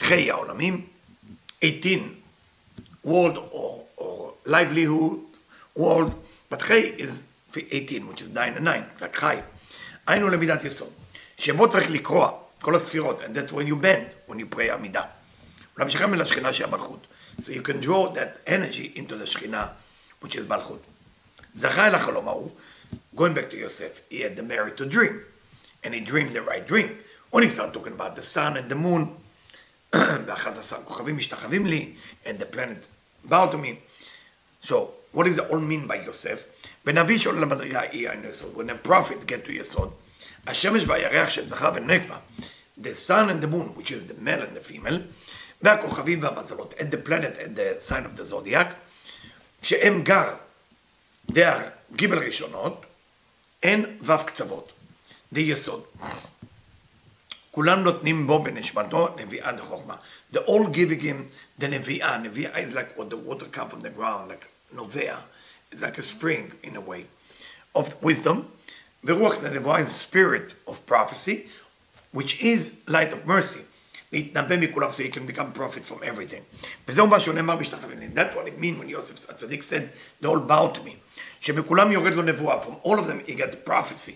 חיי 0.01 0.31
העולמים, 0.31 0.87
18 1.63 2.17
world 3.05 3.39
or, 3.53 3.85
or 3.97 4.33
livelihood 4.45 5.21
world, 5.77 6.13
but 6.51 6.63
חי 6.63 6.99
is 6.99 7.23
18, 7.58 8.08
which 8.08 8.22
is 8.22 8.30
9 8.34 8.58
and 8.58 8.66
9, 8.66 8.84
רק 9.02 9.16
חי. 9.16 9.38
היינו 10.08 10.30
למידת 10.30 10.64
יסוד, 10.64 10.94
שבו 11.38 11.70
צריך 11.70 11.92
לקרוע 11.92 12.32
כל 12.62 12.76
הספירות, 12.76 13.22
and 13.22 13.36
that's 13.36 13.52
when 13.52 13.68
you 13.68 13.76
bend, 13.76 14.32
when 14.32 14.38
you 14.38 14.56
pray 14.56 14.74
עמידה. 14.74 15.04
ולהמשיכם 15.78 16.14
אל 16.14 16.22
השכינה 16.22 16.54
שהיא 16.54 16.68
המלכות. 16.68 17.08
So 17.42 17.44
you 17.44 17.62
can 17.62 17.86
draw 17.86 18.14
that 18.14 18.50
energy 18.50 18.98
into 18.98 19.16
the 19.24 19.26
שכינה, 19.26 19.68
which 20.24 20.36
is 20.36 20.48
מלכות. 20.48 20.82
זכה 21.56 21.88
אל 21.88 21.96
החלום 21.96 22.28
ההוא, 22.28 22.50
going 23.16 23.34
back 23.34 23.50
to 23.52 23.58
Yosef, 23.58 24.02
he 24.12 24.22
had 24.22 24.36
the 24.36 24.44
merit 24.44 24.78
to 24.78 24.86
dream, 24.86 25.22
and 25.84 25.94
he 25.94 26.00
dreamed 26.00 26.34
the 26.34 26.42
right 26.42 26.68
dream. 26.68 26.90
When 27.32 27.44
he 27.44 27.50
started 27.50 27.74
talking 27.74 27.94
about 27.94 28.16
the 28.16 28.24
sun 28.24 28.58
and 28.58 28.70
the 28.70 28.76
moon, 28.76 29.08
ואחת 30.26 30.58
עשר 30.58 30.78
כוכבים 30.86 31.18
משתחווים 31.18 31.66
לי, 31.66 31.94
and 32.26 32.40
the 32.40 32.56
planet 32.56 32.86
bow 33.30 33.48
to 33.52 33.58
me. 33.58 33.80
So, 34.62 34.76
what 35.13 35.27
does 35.27 35.39
it 35.39 35.51
all 35.51 35.61
mean 35.61 35.89
by 35.89 36.07
יוסף? 36.07 36.43
ונביא 36.85 37.19
שעולה 37.19 37.41
למדרגה 37.41 37.81
היא 37.81 38.09
העין 38.09 38.25
יסוד, 38.29 38.55
when 38.57 38.71
a 38.71 38.89
prophet 38.89 39.31
get 39.31 39.49
to 39.49 39.53
יסוד, 39.53 39.93
השמש 40.47 40.83
והירח 40.87 41.31
של 41.31 41.49
זכר 41.49 41.71
ונקבה, 41.75 42.19
the 42.81 42.95
sun 43.09 43.31
and 43.31 43.45
the 43.45 43.49
moon, 43.49 43.75
which 43.77 43.91
is 43.91 44.05
the 44.11 44.15
male 44.21 44.43
and 44.43 44.57
the 44.57 44.73
female, 44.73 44.99
והכוכבים 45.63 46.23
והמזלות, 46.23 46.75
and 46.79 46.91
the 46.91 47.09
planet 47.09 47.39
and 47.39 47.57
the 47.57 47.81
sign 47.81 48.05
of 48.05 48.19
the 48.19 48.25
zodiac, 48.25 48.67
שהם 49.63 50.03
גר, 50.03 50.35
they 51.33 51.37
are 51.37 51.97
ג' 51.97 52.13
ראשונות, 52.13 52.87
אין 53.63 53.99
ו' 54.03 54.27
קצוות, 54.27 54.73
זה 55.33 55.41
יסוד. 55.41 55.85
כולם 57.51 57.81
נותנים 57.81 58.27
בו 58.27 58.43
בנשמתו 58.43 59.09
נביאה 59.17 59.53
דחוכמה. 59.53 59.97
They 60.33 60.39
all 60.39 60.67
giving 60.73 61.01
him 61.01 61.29
the 61.61 61.67
נביאה. 61.67 62.17
נביאה 62.19 62.59
is 62.59 62.75
like 62.75 62.99
what 62.99 63.11
the 63.11 63.17
water 63.17 63.47
come 63.47 63.69
from 63.71 63.81
the 63.81 63.91
ground, 63.99 64.29
like 64.29 64.45
נובע. 64.73 65.17
It's 65.73 65.83
like 65.83 65.99
a 65.99 66.03
spring 66.03 66.53
in 66.63 66.77
a 66.77 66.81
way 66.81 67.05
of 67.75 67.89
wisdom. 68.03 68.37
ורוח 69.05 69.35
הנבואה 69.45 69.81
is 69.81 69.89
spirit 69.89 70.71
of 70.71 70.75
prophecy, 70.87 71.49
which 72.13 72.41
is 72.41 72.73
light 72.89 73.13
of 73.13 73.27
mercy. 73.27 73.61
להתנבא 74.13 74.57
מכולם 74.57 74.91
so 74.91 75.03
you 75.03 75.11
can 75.11 75.27
become 75.27 75.53
prophet 75.53 75.85
from 75.85 76.03
everything. 76.03 76.43
וזהו 76.89 77.07
מה 77.07 77.21
שהוא 77.21 77.35
נאמר 77.35 77.57
משתחווים. 77.57 78.13
That's 78.15 78.35
what 78.35 78.47
it 78.47 78.61
means 78.61 78.79
when 78.81 78.89
יוסף 78.89 79.31
הצדיק 79.31 79.63
said, 79.63 79.89
they 80.23 80.29
all 80.29 80.41
bow 80.41 80.79
to 80.79 80.83
me. 80.83 80.97
שמכולם 81.41 81.93
יורד 81.93 82.15
לו 82.15 82.23
נבואה. 82.23 82.63
From 82.63 82.87
all 82.87 82.99
of 82.99 83.07
them 83.07 83.29
he 83.29 83.35
got 83.35 83.71
prophecy. 83.71 84.13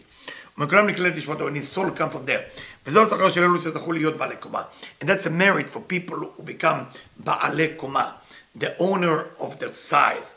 ומכולם 0.58 0.86
נקלט 0.86 1.16
נשמתו, 1.16 1.48
and 1.48 1.56
his 1.56 1.78
soul 1.78 1.90
come 1.98 2.10
from 2.14 2.26
there. 2.26 2.60
וזו 2.86 3.02
השכר 3.02 3.30
של 3.30 3.42
אלו 3.42 3.60
שזכו 3.60 3.92
להיות 3.92 4.16
בעלי 4.16 4.36
קומה. 4.36 4.62
And 5.00 5.08
that's 5.08 5.26
a 5.26 5.30
merit 5.30 5.68
for 5.68 5.80
people 5.92 6.16
who 6.16 6.42
become 6.42 6.98
בעלי 7.16 7.68
קומה. 7.76 8.10
The 8.58 8.78
owner 8.78 9.42
of 9.42 9.58
their 9.58 9.72
size. 9.72 10.34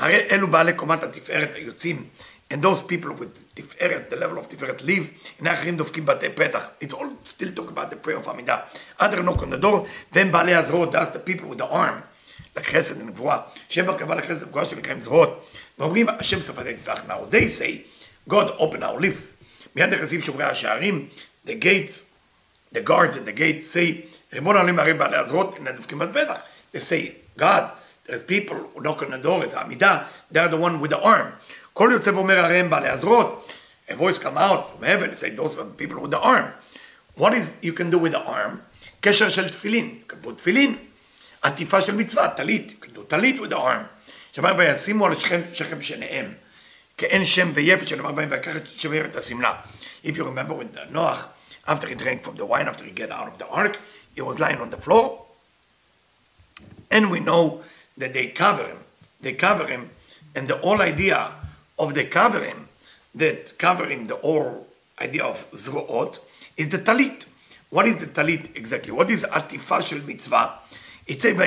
הרי 0.00 0.26
אלו 0.30 0.48
בעלי 0.48 0.72
קומת 0.72 1.02
התפארת 1.02 1.54
היוצאים. 1.54 2.04
And 2.52 2.56
those 2.56 2.80
people 2.80 3.20
with 3.20 3.44
תפארת, 3.54 4.12
the 4.12 4.16
level 4.16 4.44
of 4.44 4.46
תפארת 4.48 4.80
live, 4.80 5.04
הנה 5.40 5.52
אחרים 5.52 5.76
דופקים 5.76 6.06
בתי 6.06 6.28
פתח. 6.28 6.66
It's 6.84 6.92
all 6.92 7.28
still 7.28 7.58
talk 7.58 7.70
about 7.70 7.90
the 7.90 8.06
prayer 8.06 8.26
of 8.26 8.30
עמידה. 8.30 8.58
other 9.00 9.02
knock 9.02 9.40
on 9.40 9.52
the 9.52 9.62
door, 9.62 9.86
והם 10.12 10.32
בעלי 10.32 10.54
הזרועות, 10.54 10.94
that's 10.94 11.14
the 11.14 11.30
people 11.30 11.54
with 11.54 11.58
the 11.58 11.72
arm. 11.72 12.00
לחסד 12.56 13.00
ונבואה. 13.00 13.38
שם 13.68 13.88
הרכבה 13.88 14.14
לחסד 14.14 14.42
ונבואה 14.42 14.64
שנקראים 14.64 15.02
זרועות. 15.02 15.46
ואומרים, 15.78 16.08
השם 16.08 16.42
שפתי 16.42 16.74
תפאח. 16.74 16.98
Now 17.08 17.34
they 17.34 17.60
say, 17.60 17.70
God 18.30 18.48
open 18.58 18.82
our 18.82 19.00
lips. 19.00 19.44
מיד 19.76 19.94
נכנסים 19.94 20.22
שומרי 20.22 20.44
השערים, 20.44 21.08
the 21.46 21.50
gates, 21.50 22.02
the 22.74 22.80
guards 22.88 23.16
at 23.16 23.26
the 23.26 23.38
gate 23.38 23.74
say, 23.74 24.16
ריבון 24.32 24.56
העולים 24.56 24.78
הרי 24.78 24.94
בעלי 24.94 25.16
הזרועות, 25.16 25.56
הם 25.58 25.68
דופקים 25.68 25.98
בפתח. 25.98 26.40
They 26.74 26.78
say, 26.78 27.40
God, 27.40 27.62
there's 28.09 28.21
people 28.21 28.57
who 28.73 28.81
knock 28.81 29.01
on 29.01 29.11
the 29.11 29.17
door, 29.17 29.43
it's 29.43 29.55
העמידה, 29.55 30.03
they're 30.31 30.47
the 30.47 30.57
one 30.57 30.79
with 30.81 30.91
the 30.91 31.01
arm. 31.01 31.27
כל 31.73 31.89
יוצא 31.93 32.09
ואומר 32.09 32.37
הרי 32.37 32.59
הם 32.59 32.69
בעלי 32.69 32.89
הזרועות. 32.89 33.51
A 33.89 33.93
voice 33.93 34.17
come 34.17 34.37
out 34.37 34.71
from 34.71 34.83
heaven, 34.83 35.15
say, 35.15 35.29
those 35.29 35.59
are 35.59 35.63
the 35.63 35.77
people 35.77 36.01
with 36.01 36.11
the 36.11 36.19
arm. 36.19 36.45
What 37.17 37.33
is 37.33 37.57
you 37.61 37.73
can 37.73 37.89
do 37.91 37.99
with 37.99 38.11
the 38.11 38.23
arm? 38.25 38.61
קשר 39.01 39.29
של 39.29 39.49
תפילין, 39.49 39.99
you 40.01 40.13
can 40.13 40.27
put 40.27 40.37
תפילין. 40.37 40.77
עטיפה 41.41 41.81
של 41.81 41.95
מצווה, 41.95 42.29
טלית, 42.29 42.71
you 42.71 42.85
can 42.85 42.97
do 42.97 42.99
טלית 43.07 43.39
with 43.39 43.49
the 43.49 43.57
arm. 43.57 43.85
שאומר, 44.33 44.53
וישימו 44.57 45.05
על 45.05 45.19
שכם, 45.19 45.41
שכם 45.53 45.81
שניהם. 45.81 46.33
כאין 46.97 47.25
שם 47.25 47.51
ויפת 47.53 47.87
שנאמר 47.87 48.11
בהם, 48.11 48.27
ויקח 48.31 48.57
את 48.57 48.67
שם 48.67 48.89
ויפת 48.91 49.15
השמלה. 49.15 49.53
If 50.03 50.17
you 50.17 50.23
remember 50.23 50.53
when 50.53 50.69
Noach, 50.91 51.25
after 51.67 51.87
he 51.87 51.95
drank 51.95 52.23
from 52.23 52.35
the 52.35 52.45
wine, 52.45 52.67
after 52.67 52.83
he 52.83 52.91
get 52.91 53.11
out 53.11 53.27
of 53.27 53.37
the 53.37 53.47
ark, 53.47 53.79
he 54.15 54.21
was 54.21 54.39
lying 54.39 54.59
on 54.59 54.69
the 54.69 54.77
floor. 54.77 55.25
And 56.91 57.09
we 57.11 57.19
know 57.19 57.61
that 58.00 58.12
they 58.12 58.26
cover 58.28 58.66
him. 58.66 58.78
They 59.20 59.34
cover 59.34 59.66
him. 59.66 59.90
And 60.34 60.48
the 60.48 60.56
whole 60.56 60.80
idea 60.82 61.30
of 61.78 61.94
the 61.94 62.04
covering, 62.04 62.68
that 63.14 63.58
covering 63.58 64.06
the 64.06 64.16
whole 64.16 64.66
idea 65.00 65.24
of 65.24 65.50
zroot, 65.52 66.20
is 66.56 66.68
the 66.68 66.78
talit. 66.78 67.24
What 67.70 67.86
is 67.86 67.96
the 67.98 68.06
talit 68.06 68.56
exactly? 68.56 68.92
What 68.92 69.10
is 69.10 69.24
עטיפה 69.24 69.82
של 69.82 70.00
מצווה? 70.06 70.46
It 71.08 71.20
says, 71.22 71.40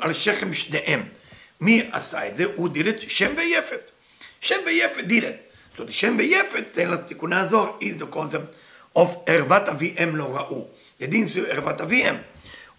על 0.00 0.12
שכם 0.12 0.52
שניהם. 0.52 1.02
מי 1.60 1.88
עשה 1.92 2.28
את 2.28 2.36
זה? 2.36 2.44
הוא 2.56 2.68
did 2.74 2.86
it, 2.86 3.08
שם 3.08 3.32
ויפת. 3.36 3.90
שם 4.40 4.56
ויפת 4.66 5.04
did 5.04 5.22
it. 5.22 5.76
So 5.76 5.80
the 5.80 5.90
שם 5.90 6.16
ויפת, 6.18 6.64
תן 6.72 6.92
us 6.92 6.96
תיקוני 6.96 7.36
is 7.80 7.98
the 7.98 8.14
concept 8.14 8.98
of 8.98 9.08
ערוות 9.26 9.68
אביהם 9.68 10.16
לא 10.16 10.36
ראו. 10.36 10.66
They 11.00 11.04
didn't 11.04 11.36
say 11.36 11.50
ערוות 11.50 11.80
אביהם. 11.80 12.16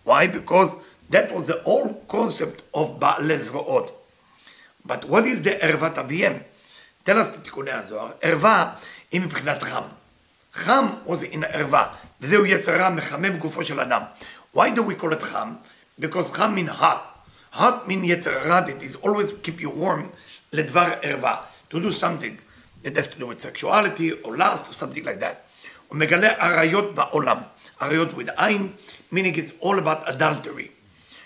Why? 0.06 0.28
Because 0.28 0.76
that 1.11 1.33
was 1.33 1.47
the 1.47 1.63
whole 1.65 1.95
concept 2.09 2.63
of 2.75 2.99
בעלי 2.99 3.39
זרועות. 3.39 3.91
But 4.87 5.05
what 5.05 5.25
is 5.25 5.47
the 5.47 5.65
ערוות 5.65 5.99
אביהם? 5.99 6.39
תן 7.05 7.21
us 7.21 7.29
בתיקוני 7.39 7.71
הזוהר. 7.71 8.11
ערווה 8.23 8.73
היא 9.13 9.21
מבחינת 9.21 9.63
חם. 9.63 9.83
חם 10.55 10.87
was 11.07 11.33
in 11.33 11.45
ערווה, 11.49 11.89
וזהו 12.21 12.47
יצר 12.47 12.81
רע 12.81 12.91
מחמם 12.91 13.37
גופו 13.37 13.65
של 13.65 13.81
אדם. 13.81 14.03
Why 14.57 14.69
do 14.77 14.81
we 14.81 15.03
call 15.03 15.13
it 15.13 15.23
חם? 15.23 15.55
Because 16.01 16.33
חם 16.33 16.57
mean 16.57 16.69
hot. 16.81 16.99
hot 17.57 17.89
mean 17.89 18.05
יצר 18.05 18.39
רע 18.49 18.61
that 18.67 18.83
is 18.83 18.97
always 18.97 19.47
keep 19.47 19.61
you 19.61 19.69
warm 19.69 20.03
לדבר 20.53 20.87
ערווה. 21.03 21.37
To 21.71 21.77
do 21.77 21.93
something 21.93 22.37
that 22.85 22.97
has 22.97 23.09
to 23.09 23.21
do 23.21 23.27
with 23.27 23.41
sexuality 23.41 24.13
or 24.25 24.37
lust 24.37 24.65
or 24.69 24.73
something 24.73 25.05
like 25.05 25.21
that. 25.21 25.37
הוא 25.89 25.99
מגלה 25.99 26.29
עריות 26.39 26.95
בעולם. 26.95 27.39
עריות 27.81 28.09
with 28.15 28.31
עין, 28.37 28.73
meaning 29.13 29.37
it's 29.37 29.53
all 29.63 29.79
about 29.79 30.09
adultery. 30.09 30.69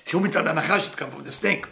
שהוא 0.06 0.22
מצד 0.22 0.48
הנחש, 0.48 0.90
the 0.98 1.42
snake. 1.42 1.68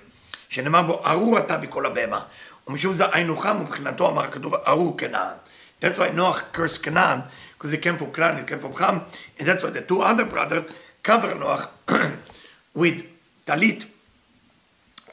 שנאמר 0.50 0.82
בו, 0.82 1.02
ארור 1.06 1.40
אתה 1.40 1.58
מכל 1.58 1.86
הבהמה. 1.86 2.26
ומשום 2.68 2.96
זה 2.96 3.06
עין 3.06 3.40
חם, 3.40 3.58
ומבחינתו 3.60 4.10
אמר 4.10 4.24
הכתוב, 4.24 4.56
ארור 4.56 4.98
כנען. 4.98 5.34
That's 5.82 5.98
why 5.98 6.10
cursed 6.54 6.82
Canaan, 6.82 7.24
because 7.58 7.72
he 7.72 7.78
came 7.78 7.98
from 7.98 8.14
Canaan, 8.14 8.38
he 8.38 8.46
came 8.46 8.60
from 8.60 8.74
Ham, 8.76 9.02
and 9.38 9.46
that's 9.46 9.66
why 9.66 9.70
the 9.70 9.82
two 9.82 10.02
other 10.02 10.24
brothers 10.24 10.64
cover 11.04 11.36
Noach 11.36 11.68
with 12.74 13.04
talit. 13.46 13.86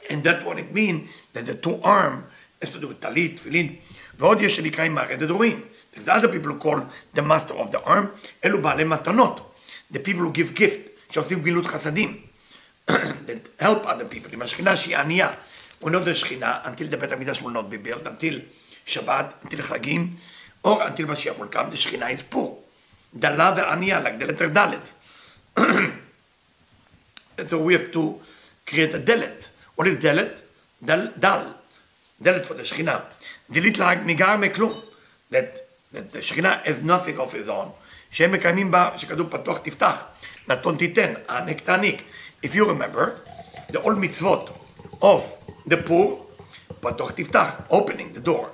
And 0.09 0.23
that's 0.23 0.45
what 0.45 0.57
it 0.59 0.73
means, 0.73 1.09
that 1.33 1.45
the 1.45 1.55
two 1.55 1.77
arm 1.83 2.23
has 2.61 2.71
to 2.71 2.79
do 2.79 2.87
with 2.87 3.01
talit, 3.01 3.35
תפילין. 3.35 3.75
ועוד 4.19 4.41
יש 4.41 4.55
שנקראים 4.55 4.95
מרד 4.95 5.23
הדורים. 5.23 5.61
There's 5.93 6.07
other 6.07 6.29
people 6.29 6.51
who 6.53 6.59
call 6.59 6.79
the 7.13 7.21
master 7.21 7.53
of 7.53 7.71
the 7.71 7.83
arm, 7.83 8.07
אלו 8.45 8.61
בעלי 8.61 8.83
מתנות. 8.83 9.53
The 9.93 9.99
people 9.99 10.21
who 10.21 10.31
give 10.31 10.55
gift, 10.55 10.89
שעושים 11.09 11.41
גמילות 11.41 11.65
חסדים. 11.65 12.21
That 12.87 13.49
help 13.59 13.85
other 13.85 14.05
people. 14.05 14.33
עם 14.33 14.41
השכינה 14.41 14.75
שהיא 14.75 14.97
ענייה. 14.97 15.29
We 15.83 15.85
know 15.85 16.05
the 16.05 16.15
שכינה, 16.15 16.59
until 16.65 16.93
the 16.93 16.97
בית 16.97 17.11
המקדש 17.11 17.39
will 17.39 17.53
not 17.53 17.71
be 17.71 17.87
built, 17.87 18.07
until 18.07 18.39
שבת, 18.85 19.33
until 19.43 19.61
חגים, 19.61 20.15
or 20.63 20.81
until 20.83 21.07
Mashiach 21.07 21.37
will 21.39 21.53
come, 21.55 21.71
the 21.71 21.77
שכינה 21.77 22.09
is 22.09 22.23
poor. 22.35 22.49
דלה 23.15 23.53
וענייה, 23.57 24.01
the 24.19 24.25
letter 24.25 24.47
דלת. 24.53 24.89
so 27.49 27.57
we 27.57 27.73
have 27.73 27.91
to 27.91 28.19
create 28.67 28.93
a 28.93 28.99
דלת. 28.99 29.49
What 29.77 29.85
is 29.85 30.01
דלת? 30.01 30.41
דל, 30.83 31.07
דל. 31.17 31.45
דלת 32.21 32.45
for 32.45 32.53
the 32.53 32.63
שכינה. 32.63 32.99
דלית 33.49 33.77
להג 33.77 33.99
מגר 34.05 34.37
מכלום. 34.37 34.81
That, 35.31 35.59
that 35.93 36.13
the 36.13 36.21
שכינה 36.21 36.57
has 36.65 36.85
nothing 36.85 37.17
of 37.17 37.33
his 37.33 37.49
own. 37.49 37.69
שהם 38.11 38.31
מקיימים 38.31 38.71
בה, 38.71 38.89
שכתוב 38.97 39.29
פתוח 39.29 39.57
תפתח, 39.57 39.97
נתון 40.47 40.77
תיתן, 40.77 41.13
הענק 41.27 41.61
תעניק. 41.61 42.01
If 42.43 42.55
you 42.55 42.67
remember, 42.67 43.19
the 43.69 43.81
old 43.81 43.97
mitzvot 43.97 44.51
of 45.01 45.21
the 45.65 45.77
poor, 45.77 46.25
פתוח 46.79 47.11
תפתח, 47.11 47.61
opening 47.69 48.13
the 48.13 48.19
door, 48.19 48.49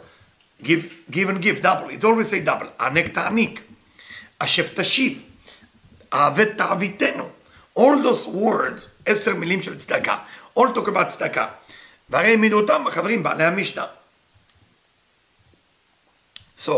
give, 0.62 0.96
give 1.10 1.30
and 1.30 1.42
give, 1.42 1.62
double, 1.62 1.90
it's 1.90 2.04
always 2.04 2.30
say 2.30 2.42
double, 2.42 2.68
הענק 2.80 3.14
תעניק, 3.14 3.62
השב 4.42 4.68
תשיב, 4.76 5.22
העבד 6.12 6.54
תעביתנו, 6.58 7.30
all 7.80 8.04
those 8.04 8.28
words, 8.28 8.88
עשר 9.06 9.36
מילים 9.36 9.62
של 9.62 9.78
צדקה, 9.78 10.18
all 10.60 10.76
talk 10.76 10.88
about 10.88 11.08
צדקה, 11.08 11.48
והרי 12.10 12.28
העמידו 12.28 12.60
אותם 12.60 12.88
החברים 12.88 13.24
בעלי 13.24 13.44
המשנה. 13.44 13.86
So, 16.60 16.72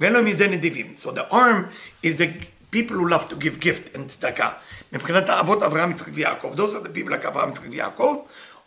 ואלו 0.00 0.22
מידי 0.22 0.48
נדיבים. 0.48 0.94
So 0.96 1.10
the 1.10 1.28
arm 1.30 1.70
is 2.02 2.16
the 2.16 2.28
people 2.70 2.96
who 2.96 3.08
love 3.08 3.28
to 3.28 3.36
give 3.36 3.60
gift 3.60 3.94
and 3.96 4.08
צדקה. 4.08 4.50
מבחינת 4.92 5.28
האבות 5.28 5.62
אברהם, 5.62 5.90
יצחק 5.90 6.12
ויעקב. 6.14 6.52
Those 6.56 6.74
are 6.74 6.86
the 6.86 6.98
people 6.98 7.10
like 7.10 7.26
אברהם, 7.26 7.50
יצחק 7.50 7.66
ויעקב. 7.70 8.16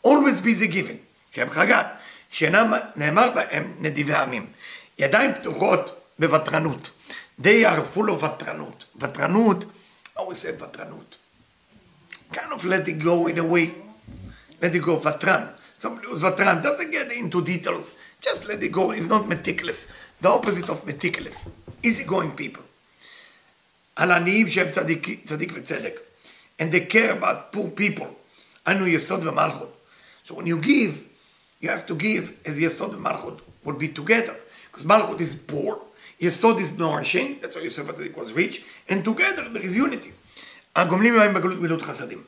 always 0.08 0.40
busy 0.40 0.72
giving. 0.72 1.00
שהם 1.32 1.50
חגת. 1.50 1.86
שנאמר 2.30 3.32
בהם 3.36 3.74
נדיבי 3.80 4.14
עמים. 4.14 4.46
ידיים 5.00 5.34
פתוחות 5.34 6.02
בוותרנות. 6.20 6.90
They 7.42 7.66
are 7.66 7.98
full 7.98 8.10
of 8.10 8.24
ותרנות. 8.24 8.86
ותרנות, 8.96 9.66
I 10.18 10.22
always 10.22 10.38
said 10.38 10.62
ותרנות. 10.62 11.18
kind 12.32 12.54
of 12.54 12.64
let 12.66 12.88
it 12.88 13.00
go 13.04 13.28
in 13.28 13.40
a 13.40 13.46
way. 13.46 13.72
Let 14.62 14.76
it 14.76 14.84
go, 14.84 15.00
ותרן. 15.00 15.48
Somebody 15.78 16.08
who's 16.08 16.24
ותרן 16.24 16.62
doesn't 16.62 16.92
get 16.92 17.12
into 17.12 17.42
details. 17.42 17.92
Just 18.22 18.48
let 18.48 18.62
it 18.62 18.72
go. 18.72 18.92
It's 18.92 19.08
not 19.08 19.28
meticulous. 19.28 19.88
The 20.22 20.30
opposite 20.30 20.70
of 20.70 20.86
meticulous. 20.86 21.48
Easy 21.82 22.04
going 22.04 22.32
people. 22.32 22.64
על 23.99 24.13
עניים 24.13 24.51
שהם 24.51 24.71
צדיק, 24.71 25.25
צדיק 25.25 25.51
וצדק. 25.55 26.01
And 26.59 26.65
they 26.65 26.93
care 26.93 27.13
about 27.21 27.57
poor 27.57 27.81
people. 27.81 28.07
אנו 28.67 28.87
יסוד 28.87 29.27
ומלכות. 29.27 29.77
So 30.25 30.35
when 30.35 30.47
you 30.47 30.59
give, 30.59 30.93
you 31.63 31.69
have 31.69 31.87
to 31.87 31.95
give 31.95 32.49
as 32.49 32.59
יסוד 32.59 32.95
ומלכות 32.95 33.41
would 33.65 33.79
be 33.79 33.89
together. 33.99 34.35
Because 34.73 34.85
מלכות 34.85 35.21
is 35.21 35.35
poor, 35.53 35.77
יסוד 36.21 36.59
is 36.59 36.79
nourishing, 36.79 37.43
that's 37.43 37.55
why 37.57 37.65
יוסף 37.65 37.89
הצדיק 37.89 38.17
was 38.17 38.33
rich, 38.33 38.61
and 38.89 39.05
together 39.05 39.49
there 39.53 39.65
is 39.65 39.77
unity. 39.77 40.11
הגומלים 40.77 41.17
מהם 41.17 41.35
בגלות 41.35 41.59
מילות 41.59 41.83
חסדים. 41.83 42.23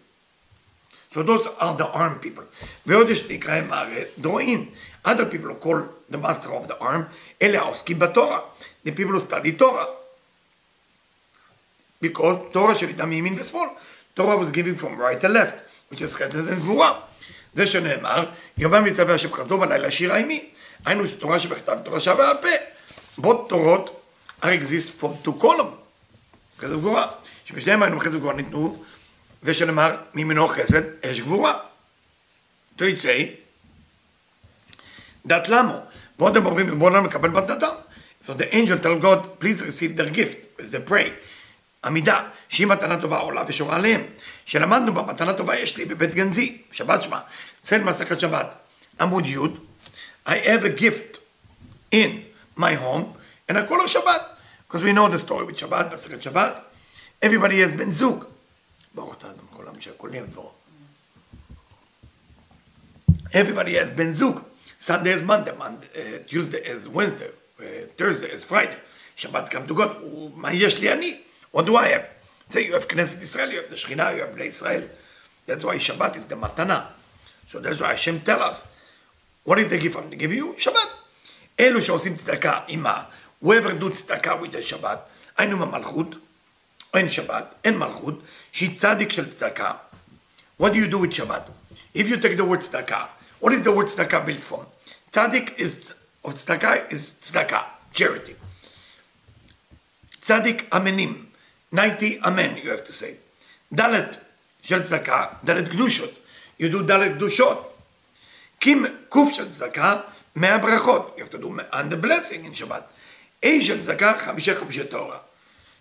So 1.11 1.23
those 1.23 1.47
are 1.59 1.77
the 1.79 1.87
armed 1.95 2.23
people. 2.23 2.43
ועוד 2.87 3.11
יש 3.11 3.31
נקראים 3.31 3.71
דרועים. 4.19 4.71
Other 5.05 5.25
people 5.25 5.49
who 5.49 5.65
call 5.65 5.79
the 6.11 6.19
master 6.19 6.51
of 6.51 6.69
the 6.69 6.79
arm, 6.81 7.03
אלה 7.43 7.59
העוסקים 7.59 7.99
בתורה. 7.99 8.41
The 8.87 8.91
people 8.91 9.13
who 9.13 9.21
study 9.21 9.53
Torah. 9.59 10.00
Because 12.04 12.36
תורה 12.52 12.76
שניתנה 12.76 13.06
מימין 13.06 13.40
ושמאל. 13.40 13.68
תורה 14.14 14.36
was 14.36 14.52
giving 14.52 14.82
from 14.82 15.00
right 15.00 15.24
to 15.24 15.28
left, 15.28 15.94
which 15.94 16.02
is 16.02 16.16
חטא 16.16 16.38
וגבורה. 16.46 17.00
זה 17.54 17.68
שנאמר, 17.68 18.26
יומם 18.58 18.88
יצווה 18.88 19.14
השם 19.14 19.34
חסדו 19.34 19.58
בלילה 19.58 19.92
שירה 19.92 20.18
עימי. 20.18 20.50
היינו 20.86 21.04
תורה 21.20 21.40
שבכתב 21.40 21.78
ותורה 21.82 22.00
שבעל 22.00 22.38
פה. 22.42 22.48
both 23.22 23.50
תורות 23.50 24.02
are 24.42 24.46
exist 24.46 25.02
from 25.02 25.28
two 25.28 25.42
column. 25.44 25.72
חסד 26.60 26.72
וגבורה. 26.72 27.08
שבשניהם 27.46 27.84
היינו 27.84 28.00
חסד 28.00 28.16
וגבורה 28.16 28.34
ניתנו, 28.34 28.84
זה 29.42 29.54
שנאמר 29.54 29.96
מימינו 30.14 30.48
חסד, 30.48 30.82
אש 31.06 31.20
גבורה. 31.20 31.54
תרצי, 32.76 33.36
דת 35.26 35.50
למו. 35.50 35.80
ועוד 36.20 36.38
הם 36.38 36.46
אומרים, 36.46 36.80
בואו 36.80 36.90
לא 36.90 37.02
מקבל 37.02 37.30
מתנתם. 37.30 37.68
So 38.24 38.34
the 38.34 38.54
angel 38.54 38.78
tell 38.78 39.00
God, 39.02 39.40
please 39.40 39.62
receive 39.62 39.98
their 39.98 40.10
gift, 40.10 40.38
as 40.60 40.70
they 40.72 40.80
pray. 40.80 41.12
עמידה, 41.86 42.28
שהיא 42.50 42.68
מתנה 42.68 43.02
טובה 43.02 43.18
עולה 43.18 43.44
ושורה 43.48 43.76
עליהם. 43.76 44.02
שלמדנו 44.46 44.94
בה, 44.94 45.02
מתנה 45.02 45.34
טובה 45.34 45.56
יש 45.56 45.78
לי 45.78 45.86
בבית 45.86 46.16
גנזי, 46.16 46.62
שבת 46.72 47.02
שמע, 47.02 47.20
צל 47.62 47.84
מסכת 47.84 48.20
שבת, 48.20 48.56
עמוד 49.02 49.26
י', 49.26 49.38
I 50.26 50.38
have 50.38 50.64
a 50.64 50.70
gift 50.70 51.20
in 51.92 52.10
my 52.56 52.76
home, 52.76 53.06
and 53.50 53.58
I 53.58 53.66
call 53.66 53.82
her 53.82 53.88
שבת. 53.88 54.22
Because 54.68 54.84
we 54.84 54.94
know 54.94 55.08
the 55.10 55.20
story 55.20 55.46
with 55.46 55.58
שבת, 55.58 55.94
מסכת 55.94 56.22
שבת. 56.22 56.54
Everybody 57.26 57.58
has 57.66 57.72
בן 57.78 57.92
זוג. 57.92 58.24
ברוך 58.96 59.16
אתה 59.18 59.28
אדם 59.28 59.48
כל 59.50 59.68
העם 59.68 59.82
שהכל 59.82 60.10
יבוא. 60.14 60.50
Everybody 63.34 63.72
has 63.72 63.90
בן 63.96 64.12
זוג. 64.14 64.40
Sunday 64.80 65.14
is 65.18 65.22
Monday, 65.22 65.52
Monday 65.60 65.88
uh, 65.96 66.28
Tuesday 66.28 66.62
is 66.64 66.88
Wednesday, 66.88 67.30
uh, 67.60 67.64
Thursday 67.98 68.32
is 68.36 68.44
Friday. 68.44 68.80
Come 69.22 69.68
to 69.68 69.74
God. 69.74 69.90
מה 70.36 70.54
יש 70.54 70.80
לי 70.80 70.94
אני? 70.94 71.18
What 71.52 71.66
do 71.66 71.76
I 71.76 71.88
have? 71.88 72.08
Say 72.50 72.66
you 72.66 72.74
have 72.74 72.88
כנסת 72.88 73.22
ישראל, 73.22 73.52
you 73.52 73.62
have 73.62 73.70
the 73.70 73.78
שכינה, 73.78 74.12
you 74.12 74.22
have 74.22 74.36
בני 74.36 74.46
ישראל. 74.46 74.88
That's 75.48 75.64
why 75.64 75.78
Shabbat 75.78 76.18
is 76.18 76.26
the 76.26 76.36
מתנה. 76.36 76.86
So 77.48 77.60
that's 77.60 77.82
why 77.82 77.92
Hashem 77.92 78.22
tell 78.22 78.42
us. 78.42 78.68
What 79.44 79.60
is 79.60 79.68
the 79.70 79.78
gift 79.78 79.96
I'm 79.96 80.04
going 80.04 80.12
to 80.12 80.16
give 80.18 80.34
you? 80.34 80.56
Shabbat. 80.58 80.90
אלו 81.60 81.82
שעושים 81.82 82.16
צדקה 82.16 82.60
עם 82.68 82.84
מה? 82.84 83.04
whoever 83.44 83.72
do 83.72 83.90
צדקה 83.90 84.42
with 84.42 84.52
the 84.52 84.62
Shabbat, 84.62 84.98
היינו 85.38 85.58
במלכות, 85.58 86.16
אין 86.94 87.10
שבת, 87.10 87.56
אין 87.64 87.78
מלכות, 87.78 88.22
שהיא 88.52 88.80
צדיק 88.80 89.12
של 89.12 89.32
צדקה. 89.32 89.72
What 90.62 90.74
do 90.74 90.76
you 90.76 90.88
do 90.88 91.00
with 91.00 91.14
Shabbat? 91.14 91.50
If 91.96 92.10
you 92.10 92.18
take 92.18 92.38
the 92.38 92.46
word 92.46 92.60
צדקה, 92.60 93.06
what 93.42 93.54
is 93.54 93.64
the 93.64 93.72
word 93.72 93.88
tzedakah 93.88 94.26
built 94.26 94.44
from? 94.44 94.66
Tzaddik 95.12 95.58
is 95.58 95.94
of 96.24 96.36
tzedakah 96.36 96.92
is 96.92 97.16
tzedakah, 97.22 97.64
charity. 97.94 98.36
Tzaddik 100.22 100.70
amenim, 100.70 101.26
90 101.72 102.20
amen 102.24 102.58
you 102.58 102.70
have 102.70 102.84
to 102.84 102.92
say. 102.92 103.16
Shel 104.64 104.82
tzedakah, 104.82 105.44
dalet 105.44 105.68
gdushot. 105.68 106.14
You 106.58 106.70
do 106.70 106.84
dalet 106.84 107.18
gdushot. 107.18 107.66
Kim 108.60 108.86
kuf 109.10 109.34
shel 109.34 109.48
tzedakah, 109.48 110.04
mea 110.36 110.60
brachot. 110.60 111.18
You 111.18 111.24
have 111.24 111.32
to 111.32 111.38
do 111.40 111.58
the 111.90 111.98
blessing 111.98 112.46
in 112.46 112.52
Shabbat. 112.52 112.84
A 113.42 113.60
shel 113.60 113.78
tzedakah, 113.78 114.18
chamishe 114.18 114.54
chamishe 114.54 114.90
Torah. 114.90 115.22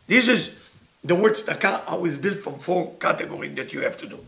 This 0.07 0.29
is 0.29 0.57
the 1.05 1.15
word 1.15 1.35
tzedakah 1.35 1.83
always 1.89 2.17
built 2.17 2.43
from 2.43 2.59
four 2.59 2.95
categories 2.99 3.55
that 3.57 3.73
you 3.73 3.81
have 3.81 3.97
to 3.99 4.07
do. 4.07 4.19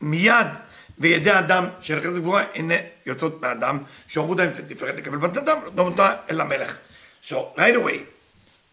Miyad 0.00 0.56
וידי 1.00 1.38
אדם 1.38 1.68
של 1.80 2.00
חסד 2.00 2.18
גבורה 2.18 2.44
הנה 2.54 2.74
יוצאות 3.06 3.42
מאדם 3.42 3.78
שערבו 4.08 4.40
עם 4.40 4.50
קצת 4.50 4.68
תפארת 4.68 4.94
לקבל 4.94 5.16
בת 5.16 5.36
אדם 5.36 5.58
לא 5.76 5.84
נותנה 5.84 6.16
אל 6.30 6.40
המלך. 6.40 6.76
So 7.22 7.34
right 7.56 7.76
away 7.76 8.17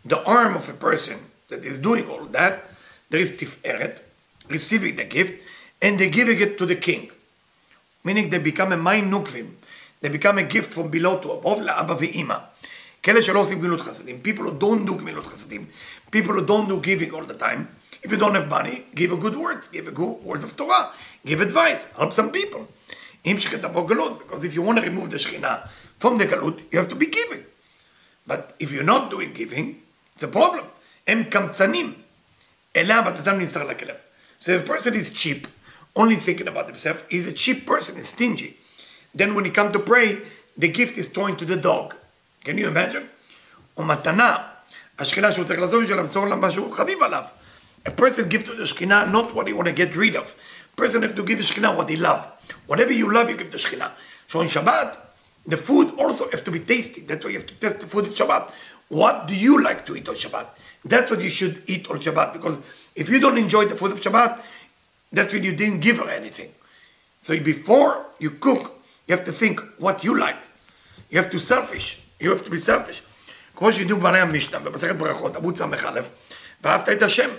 the 0.05 0.23
arm 0.25 0.57
of 0.57 0.69
a 0.69 0.73
person 0.73 1.19
that 1.49 1.65
is 1.65 1.79
doing 1.79 2.07
all 2.09 2.25
that 2.27 2.55
there 3.11 3.21
is 3.21 3.31
תפארת 3.37 4.01
receiving 4.49 4.97
the 4.97 5.05
gift 5.05 5.35
and 5.83 5.99
they 5.99 6.09
giving 6.09 6.41
it 6.41 6.59
to 6.59 6.67
the 6.67 6.77
king 6.77 7.11
meaning 8.05 8.31
they 8.31 8.39
become 8.39 8.73
a 8.73 8.77
mind 8.77 9.11
נוקבים 9.11 9.47
they 10.03 10.09
become 10.09 10.39
a 10.39 10.43
gift 10.43 10.73
from 10.73 10.89
below 10.89 11.19
to 11.23 11.33
above 11.33 11.61
לאבא 11.61 11.95
ואימא 11.99 12.39
כאלה 13.03 13.23
שלא 13.23 13.41
עושים 13.41 13.59
גמילות 13.59 13.81
חסדים 13.81 14.21
people 14.23 14.43
who 14.43 14.63
don't 14.63 14.91
do 14.91 14.95
גמילות 14.95 15.27
חסדים 15.27 15.65
people 16.17 16.33
who 16.33 16.47
don't 16.47 16.69
do 16.69 16.81
giving 16.81 17.11
all 17.11 17.25
the 17.25 17.39
time 17.39 17.81
If 18.03 18.11
you 18.13 18.17
don't 18.17 18.35
have 18.35 18.49
money, 18.49 18.85
give 18.95 19.13
a 19.13 19.17
good 19.17 19.37
word, 19.37 19.69
give 19.73 19.87
a 19.87 19.91
good 19.91 20.25
word 20.25 20.43
of 20.43 20.57
Torah, 20.57 20.91
give 21.25 21.41
advice, 21.41 21.87
help 21.99 22.13
some 22.13 22.31
people. 22.31 22.67
אם 23.27 23.37
שכת 23.39 23.65
בו 23.65 23.87
גלות, 23.87 24.19
because 24.19 24.45
if 24.45 24.55
you 24.55 24.63
want 24.63 24.79
to 24.79 24.83
remove 24.83 25.11
the 25.11 25.19
שכינה 25.19 25.57
from 26.01 26.19
the 26.19 26.25
גלות, 26.25 26.61
you 26.73 26.79
have 26.79 26.89
to 26.89 26.97
be 26.97 27.07
giving. 27.07 27.45
But 28.27 28.55
if 28.59 28.73
you're 28.73 28.85
not 28.85 29.11
doing 29.11 29.33
giving, 29.35 29.75
it's 30.17 30.23
a 30.23 30.37
problem. 30.37 30.65
הם 31.07 31.25
קמצנים. 31.25 31.95
אלא 32.77 33.01
בתתם 33.01 33.39
נמסר 33.39 33.63
לכלב. 33.65 33.95
So 34.43 34.51
if 34.51 34.65
a 34.65 34.73
person 34.73 34.95
is 34.95 35.11
cheap, 35.11 35.47
only 35.97 36.17
thinking 36.17 36.49
about 36.49 36.67
himself, 36.67 37.05
he's 37.09 37.27
a 37.27 37.33
cheap 37.33 37.67
person, 37.67 37.97
he's 37.97 38.09
stingy. 38.09 38.57
Then 39.15 39.35
when 39.35 39.45
he 39.45 39.51
come 39.51 39.73
to 39.73 39.79
pray, 39.79 40.19
the 40.57 40.69
gift 40.69 40.97
is 40.97 41.09
thrown 41.09 41.37
to 41.37 41.45
the 41.45 41.57
dog. 41.57 41.95
Can 42.45 42.57
you 42.59 42.69
imagine? 42.69 43.09
ומתנה, 43.77 44.37
השכינה 44.99 45.33
שהוא 45.33 45.45
צריך 45.45 45.61
לעזוב 45.61 45.83
בשביל 45.83 45.99
למסור 45.99 46.27
לה 46.27 46.37
משהו 46.37 46.73
חביב 46.73 47.03
עליו. 47.03 47.23
A 47.87 47.91
person 47.91 48.29
give 48.29 48.45
to 48.45 48.55
the 48.55 48.65
Shekhinah 48.65 49.11
not 49.11 49.35
what 49.35 49.47
he 49.49 49.53
want 49.53 49.69
to 49.69 49.73
get 49.73 49.97
rid 49.97 50.15
of. 50.17 50.35
A 50.73 50.77
person 50.77 51.03
have 51.03 51.15
to 51.15 51.23
give 51.23 51.39
the 51.39 51.45
Shekhinah 51.45 51.77
what 51.77 51.89
he 51.89 51.97
love. 51.97 52.27
Whatever 52.67 52.93
you 52.93 53.13
love, 53.13 53.31
you 53.31 53.37
give 53.37 53.51
the 53.51 53.59
Shekhinah. 53.59 53.93
So 54.27 54.41
on 54.41 54.47
Shabbat, 54.47 54.97
the 55.47 55.57
food 55.57 55.95
also 55.99 56.31
have 56.31 56.45
to 56.45 56.51
be 56.51 56.61
tasty. 56.61 57.01
That's 57.01 57.25
why 57.25 57.31
you 57.33 57.39
have 57.39 57.47
to 57.47 57.55
test 57.55 57.81
the 57.81 57.87
food 57.87 58.05
on 58.09 58.13
Shabbat. 58.13 58.51
What 58.89 59.27
do 59.27 59.35
you 59.37 59.63
like 59.63 59.87
to 59.87 59.97
eat 59.97 60.09
on 60.09 60.17
Shabbat? 60.17 60.47
That's 60.85 61.11
what 61.11 61.21
you 61.21 61.31
should 61.31 61.63
eat 61.67 61.89
on 61.91 62.01
Shabbat. 62.01 62.33
Because 62.33 62.61
if 62.95 63.09
you 63.09 63.21
don't 63.21 63.39
enjoy 63.39 63.67
the 63.67 63.77
food 63.77 63.93
of 63.93 64.01
Shabbat, 64.01 64.41
that's 65.13 65.33
when 65.33 65.45
you 65.45 65.55
didn't 65.55 65.81
give 65.81 65.99
her 65.99 66.09
anything. 66.09 66.51
So 67.21 67.39
before 67.39 68.07
you 68.19 68.31
cook, 68.31 68.81
you 69.07 69.17
have 69.17 69.25
to 69.25 69.33
think 69.33 69.61
what 69.79 70.05
you 70.05 70.19
like. 70.19 70.37
You 71.11 71.19
have 71.19 71.31
to 71.31 71.41
selfish. 71.41 72.01
You 72.19 72.31
have 72.31 72.43
to 72.45 72.51
be 72.51 72.59
selfish. 72.59 73.03
כמו 73.57 73.73
שידעו 73.73 73.99
בעלי 73.99 74.19
המשנה 74.19 74.59
במסכת 74.59 74.97
ברכות, 74.97 75.37
עמוד 75.37 75.57
ס"א, 75.57 76.01
ואהבת 76.63 76.89
את 76.89 77.03
השם. 77.03 77.31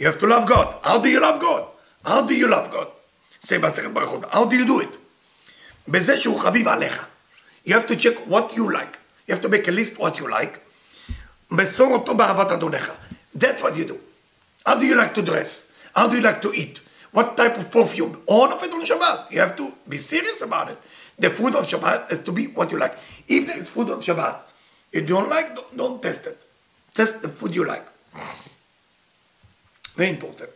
You 0.00 0.04
have 0.04 0.18
to 0.18 0.26
love 0.26 0.48
God. 0.48 0.66
How 0.82 0.98
do 0.98 1.08
you 1.08 1.20
love 1.20 1.40
God? 1.40 1.62
How 2.04 2.22
do 2.22 2.34
you 2.34 2.48
love 2.48 2.70
God? 2.72 2.86
say 3.46 3.58
במסכת 3.58 3.90
ברכות. 3.90 4.24
How 4.24 4.44
do 4.44 4.54
you 4.54 4.66
do 4.66 4.80
it? 4.82 4.96
בזה 5.88 6.18
שהוא 6.18 6.38
חביב 6.38 6.68
עליך. 6.68 7.04
You 7.66 7.70
have 7.70 7.86
to 7.86 7.96
check 7.96 8.18
what 8.28 8.56
you 8.56 8.68
like. 8.68 8.96
You 9.28 9.34
have 9.34 9.42
to 9.42 9.48
make 9.48 9.68
a 9.68 9.70
list 9.70 9.98
what 9.98 10.18
you 10.18 10.28
like. 10.28 10.58
מסור 11.51 11.93
אותו 11.93 12.15
באהבת 12.15 12.51
אדונך. 12.51 12.91
That's 13.37 13.61
what 13.61 13.75
you 13.75 13.85
do. 13.85 13.97
How 14.65 14.75
do 14.75 14.85
you 14.85 14.95
like 14.95 15.13
to 15.15 15.21
dress? 15.21 15.67
How 15.95 16.07
do 16.07 16.15
you 16.15 16.21
like 16.21 16.41
to 16.41 16.53
eat? 16.53 16.81
What 17.11 17.37
type 17.37 17.57
of 17.57 17.71
perfume? 17.71 18.21
All 18.25 18.49
of 18.51 18.63
it 18.63 18.73
on 18.73 18.83
Shabbat. 18.85 19.31
You 19.31 19.39
have 19.39 19.55
to 19.55 19.73
be 19.87 19.97
serious 19.97 20.41
about 20.41 20.69
it. 20.71 20.77
The 21.19 21.29
food 21.29 21.55
on 21.55 21.63
Shabbat 21.63 22.09
has 22.09 22.21
to 22.21 22.31
be 22.31 22.43
what 22.57 22.71
you 22.71 22.77
like. 22.77 22.95
If 23.27 23.47
there 23.47 23.57
is 23.57 23.69
food 23.69 23.89
on 23.89 24.01
Shabbat 24.01 24.35
you 24.95 25.01
don't 25.01 25.29
like, 25.29 25.53
don't, 25.55 25.77
don't 25.77 26.01
test 26.01 26.25
it. 26.25 26.39
Test 26.93 27.21
the 27.21 27.27
food 27.27 27.53
you 27.53 27.65
like. 27.65 27.85
Very 29.97 30.09
important. 30.09 30.49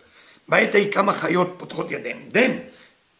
בעת 0.47 0.75
ההיא 0.75 0.91
כמה 0.91 1.13
חיות 1.13 1.55
פותחות 1.57 1.91
ידיהן. 1.91 2.29
Then, 2.31 2.51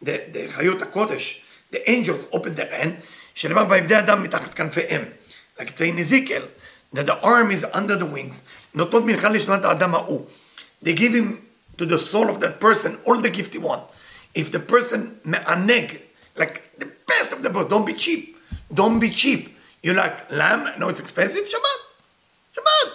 the, 0.02 0.16
the 0.32 0.48
חיות 0.48 0.82
הקודש, 0.82 1.42
the 1.72 1.90
angels 1.90 2.24
open 2.32 2.54
their 2.56 2.72
hand, 2.82 3.04
שנאמר 3.34 3.66
ויבדי 3.70 3.98
אדם 3.98 4.22
מתחת 4.22 4.54
כנפיהם. 4.54 5.04
It's 5.58 5.80
in 5.80 5.98
Ezekiel, 5.98 6.46
that 6.92 7.06
the 7.06 7.20
arm 7.20 7.50
is 7.50 7.64
under 7.72 7.96
the 7.96 8.06
wings, 8.06 8.42
נותנות 8.74 9.04
מנחה 9.04 9.28
לשנת 9.28 9.64
האדם 9.64 9.94
ההוא. 9.94 10.24
They 10.82 10.94
give 10.94 11.12
him 11.12 11.38
to 11.78 11.86
the 11.86 11.98
soul 11.98 12.28
of 12.28 12.40
that 12.40 12.60
person 12.60 12.98
all 13.04 13.20
the 13.20 13.30
gift 13.30 13.54
he 13.54 13.58
want. 13.58 13.82
If 14.34 14.50
the 14.52 14.60
person 14.60 15.20
מענג, 15.24 15.98
like 16.36 16.78
the 16.78 16.88
best 17.06 17.32
of 17.32 17.42
the 17.42 17.50
best, 17.50 17.68
don't 17.68 17.86
be 17.86 17.94
cheap. 17.94 18.36
Don't 18.72 19.00
be 19.00 19.10
cheap. 19.10 19.56
You 19.82 19.94
like 19.94 20.30
lamb? 20.30 20.68
No, 20.78 20.88
it's 20.88 21.00
expensive? 21.00 21.48
שבת. 21.48 21.80
שבת. 22.52 22.92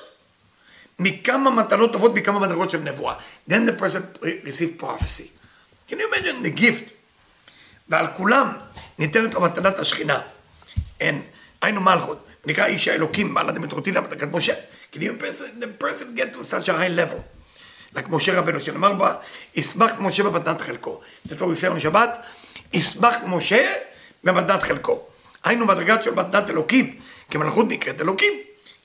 מכמה 0.99 1.49
מתנות 1.49 1.93
טובות, 1.93 2.13
מכמה 2.13 2.39
מדרגות 2.39 2.69
של 2.69 2.77
נבואה. 2.77 3.15
Then 3.49 3.65
the 3.65 3.73
person 3.73 4.01
receive 4.43 4.79
prophecy. 4.79 5.31
Can 5.89 5.99
you 5.99 6.08
imagine 6.08 6.43
the 6.43 6.62
gift? 6.62 6.91
ועל 7.89 8.08
כולם 8.17 8.58
ניתנת 8.99 9.34
לו 9.34 9.41
מתנת 9.41 9.79
השכינה. 9.79 10.21
אין, 10.99 11.21
היינו 11.62 11.81
מלכות, 11.81 12.27
נקרא 12.45 12.65
איש 12.65 12.88
האלוקים, 12.88 13.34
בעל 13.34 13.49
הדמטרוטינה, 13.49 14.01
מתקת 14.01 14.27
משה. 14.31 14.53
Can 14.93 14.97
you 14.97 15.21
person, 15.21 15.63
the 15.63 15.84
person 15.84 16.17
get 16.17 16.38
to 16.38 16.43
such 16.43 16.69
a 16.69 16.73
high 16.73 16.97
level? 16.97 17.19
like 17.95 18.10
משה 18.10 18.39
רבנו, 18.39 18.60
שנאמר 18.60 18.93
בה, 18.93 19.15
ישמח 19.55 19.91
משה 19.99 20.23
במתנת 20.23 20.62
חלקו. 20.62 21.01
Say 21.27 21.75
on 21.75 21.79
שבת, 21.79 22.19
ישמח 22.73 23.15
משה 23.27 23.73
במתנת 24.23 24.63
חלקו. 24.63 25.01
היינו 25.43 25.65
מדרגת 25.65 26.03
של 26.03 26.13
מתנת 26.13 26.49
אלוקים, 26.49 26.99
כי 27.31 27.38
מלכות 27.38 27.65
נקראת 27.69 28.01
אלוקים, 28.01 28.34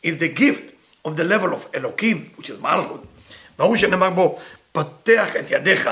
is 0.07 0.09
the 0.09 0.39
gift 0.39 0.73
of 1.09 1.11
the 1.11 1.25
level 1.25 1.53
of 1.53 1.75
אלוקים, 1.77 2.29
which 2.39 2.45
is 2.45 2.63
מלכות. 2.63 3.05
ברור 3.59 3.77
שנאמר 3.77 4.11
בו, 4.11 4.39
פותח 4.73 5.37
את 5.37 5.51
ידיך, 5.51 5.91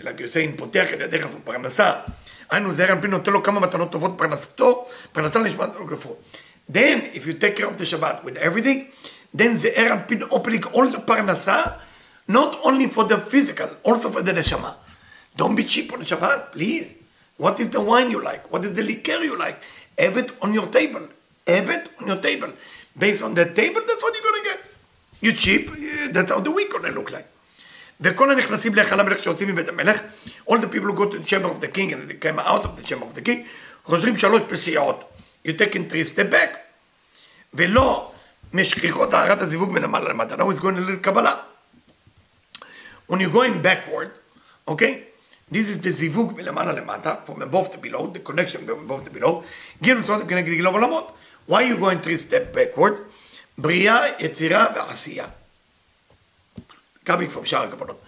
אלא 0.00 0.10
גיוסיין 0.10 0.56
פותח 0.56 0.86
את 0.94 1.00
ידיך 1.00 1.26
ופרנסה. 1.36 1.92
היינו 2.50 2.74
זהר 2.74 2.92
אנפין 2.92 3.10
נותן 3.10 3.32
לו 3.32 3.42
כמה 3.42 3.60
מתנות 3.60 3.92
טובות, 3.92 4.14
פרנסתו, 4.16 4.86
פרנסה 5.12 5.38
נשמת 5.38 5.68
גופו. 5.88 6.16
Then, 6.69 7.01
if 7.13 7.25
you 7.27 7.33
take 7.33 7.55
care 7.57 7.67
of 7.67 7.77
the 7.77 7.83
Shabbat 7.83 8.23
with 8.23 8.37
everything, 8.37 8.91
then 9.33 9.55
זהר 9.55 9.93
אנפין 9.93 10.23
opening 10.23 10.63
all 10.73 10.89
the 10.91 10.99
פרנסה, 10.99 11.63
not 12.27 12.57
only 12.63 12.87
for 12.87 13.03
the 13.03 13.17
physical, 13.17 13.69
also 13.83 14.09
for 14.11 14.21
the 14.21 14.33
neshama. 14.33 14.73
Don't 15.37 15.55
be 15.55 15.63
cheap 15.63 15.93
on 15.93 16.01
Shabbat, 16.01 16.51
please. 16.51 16.97
What 17.37 17.59
is 17.59 17.69
the 17.69 17.81
wine 17.81 18.11
you 18.11 18.23
like? 18.23 18.51
What 18.51 18.63
is 18.63 18.73
the 18.73 18.83
liquor 18.83 19.21
you 19.23 19.37
like? 19.37 19.59
Have 19.99 20.17
it 20.17 20.31
on 20.41 20.53
your 20.53 20.67
table. 20.67 21.07
Have 21.47 21.69
it 21.69 21.89
on 21.99 22.07
your 22.07 22.17
table. 22.17 22.51
Based 22.97 23.21
on 23.21 23.33
that 23.35 23.55
table, 23.55 23.81
that's 23.85 24.01
what 24.01 24.13
you're 24.15 24.23
gonna 24.31 24.43
get. 24.43 24.61
You 25.21 25.33
cheap, 25.33 25.69
that's 26.11 26.31
how 26.31 26.39
the 26.39 26.51
week 26.51 26.71
gonna 26.71 26.89
look 26.89 27.11
like. 27.11 27.27
וכל 28.01 28.31
הנכנסים 28.31 28.75
להיכל 28.75 28.99
המלך 28.99 29.23
שיוצאים 29.23 29.49
מבית 29.49 29.69
המלך, 29.69 29.97
all 30.49 30.57
the 30.57 30.67
people 30.67 30.87
who 30.87 30.93
go 30.93 31.05
to 31.05 31.17
the 31.17 31.25
chamber 31.25 31.47
of 31.47 31.61
the 31.61 31.67
king 31.67 31.93
and 31.93 32.09
they 32.09 32.13
came 32.13 32.39
out 32.39 32.65
of 32.65 32.75
the 32.75 32.83
chamber 32.83 33.05
of 33.05 33.13
the 33.13 33.21
king, 33.21 33.45
חוזרים 33.85 34.17
שלוש 34.17 34.41
פסיעות. 34.47 35.03
You 35.44 35.52
take 35.52 35.74
in 35.76 35.88
three 35.88 36.04
step 36.04 36.30
back. 36.30 36.56
ולא 37.54 38.12
משכיחות 38.52 39.10
טהרת 39.10 39.42
הזיווג 39.42 39.70
מלמעלה 39.70 40.08
למטה. 40.08 40.36
Now 40.36 40.50
it's 40.50 40.60
going 40.60 40.76
to 40.76 40.90
לקבלה. 40.92 41.36
When 43.08 43.20
you're 43.20 43.32
going 43.32 43.62
backward, 43.62 44.10
okay, 44.68 45.04
this 45.50 45.68
is 45.68 45.82
the 45.82 45.90
זיווג 45.90 46.32
מלמעלה 46.36 46.72
למטה, 46.72 47.14
from 47.26 47.42
above 47.42 47.70
to 47.72 47.76
below, 47.76 48.06
the 48.12 48.30
connection 48.30 48.66
from 48.66 48.90
above 48.90 49.08
to 49.08 49.18
below, 49.18 49.42
גיל 49.82 49.98
מסורת 49.98 50.28
כנגד 50.28 50.52
גיל 50.52 50.66
עולמות. 50.66 51.16
Why 51.48 51.52
you 51.52 51.76
going 51.76 52.06
three 52.06 52.16
step 52.16 52.56
backward? 52.56 52.92
בריאה, 53.58 54.00
יצירה 54.18 54.66
ועשייה. 54.76 55.26
coming 57.06 57.30
from 57.36 57.44
שער 57.44 57.62
הכוונות. 57.62 58.00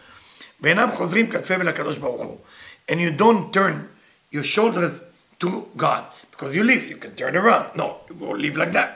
ואינם 0.60 0.92
חוזרים 0.92 1.30
כתפיהם 1.30 1.60
אל 1.60 1.68
הקדוש 1.68 1.96
ברוך 1.96 2.22
הוא. 2.22 2.38
And 2.90 2.94
you 2.94 3.20
don't 3.20 3.56
turn 3.56 3.88
your 4.34 4.44
shoulders 4.44 5.00
to 5.40 5.48
God. 5.76 6.11
Because 6.41 6.55
you 6.55 6.63
live, 6.63 6.87
you 6.87 6.97
can 6.97 7.15
turn 7.15 7.35
around. 7.35 7.75
No, 7.75 7.97
you 8.09 8.15
go 8.15 8.31
live 8.31 8.55
like 8.55 8.73
that. 8.73 8.89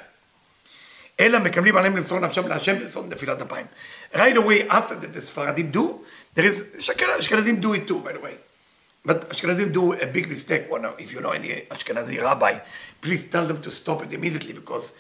אלא 1.20 1.39
מקבלים 1.39 1.78
עליהם 1.78 1.98
למסור 1.98 2.20
נפשם 2.20 2.48
להשם 2.48 2.80
בסוד 2.80 3.13
נפילת 3.13 3.41
אפיים. 3.41 3.65
Right 4.13 4.38
away 4.38 4.70
after 4.70 4.96
that 5.02 5.13
the 5.13 5.20
ספרדים 5.20 5.72
do, 5.72 5.80
there 6.36 6.46
is, 6.46 6.89
אשכנזים 7.20 7.62
do 7.62 7.74
it 7.74 7.88
too 7.88 8.00
by 8.00 8.13
the 8.13 8.20
way. 8.20 8.38
But 9.04 9.30
Ashkenazim 9.30 9.74
do 9.74 9.94
a 9.94 10.06
big 10.06 10.30
mistake. 10.30 10.67
Well, 10.70 10.94
if 11.00 11.12
you 11.12 11.22
know 11.22 11.32
any 11.32 11.50
Ashkenazi 11.72 12.22
rabbi, 12.22 12.60
please 13.02 13.26
tell 13.26 13.48
them 13.48 13.62
to 13.63 13.72
stop 13.72 14.04
it 14.04 14.13
immediately 14.13 14.54
because 14.54 14.94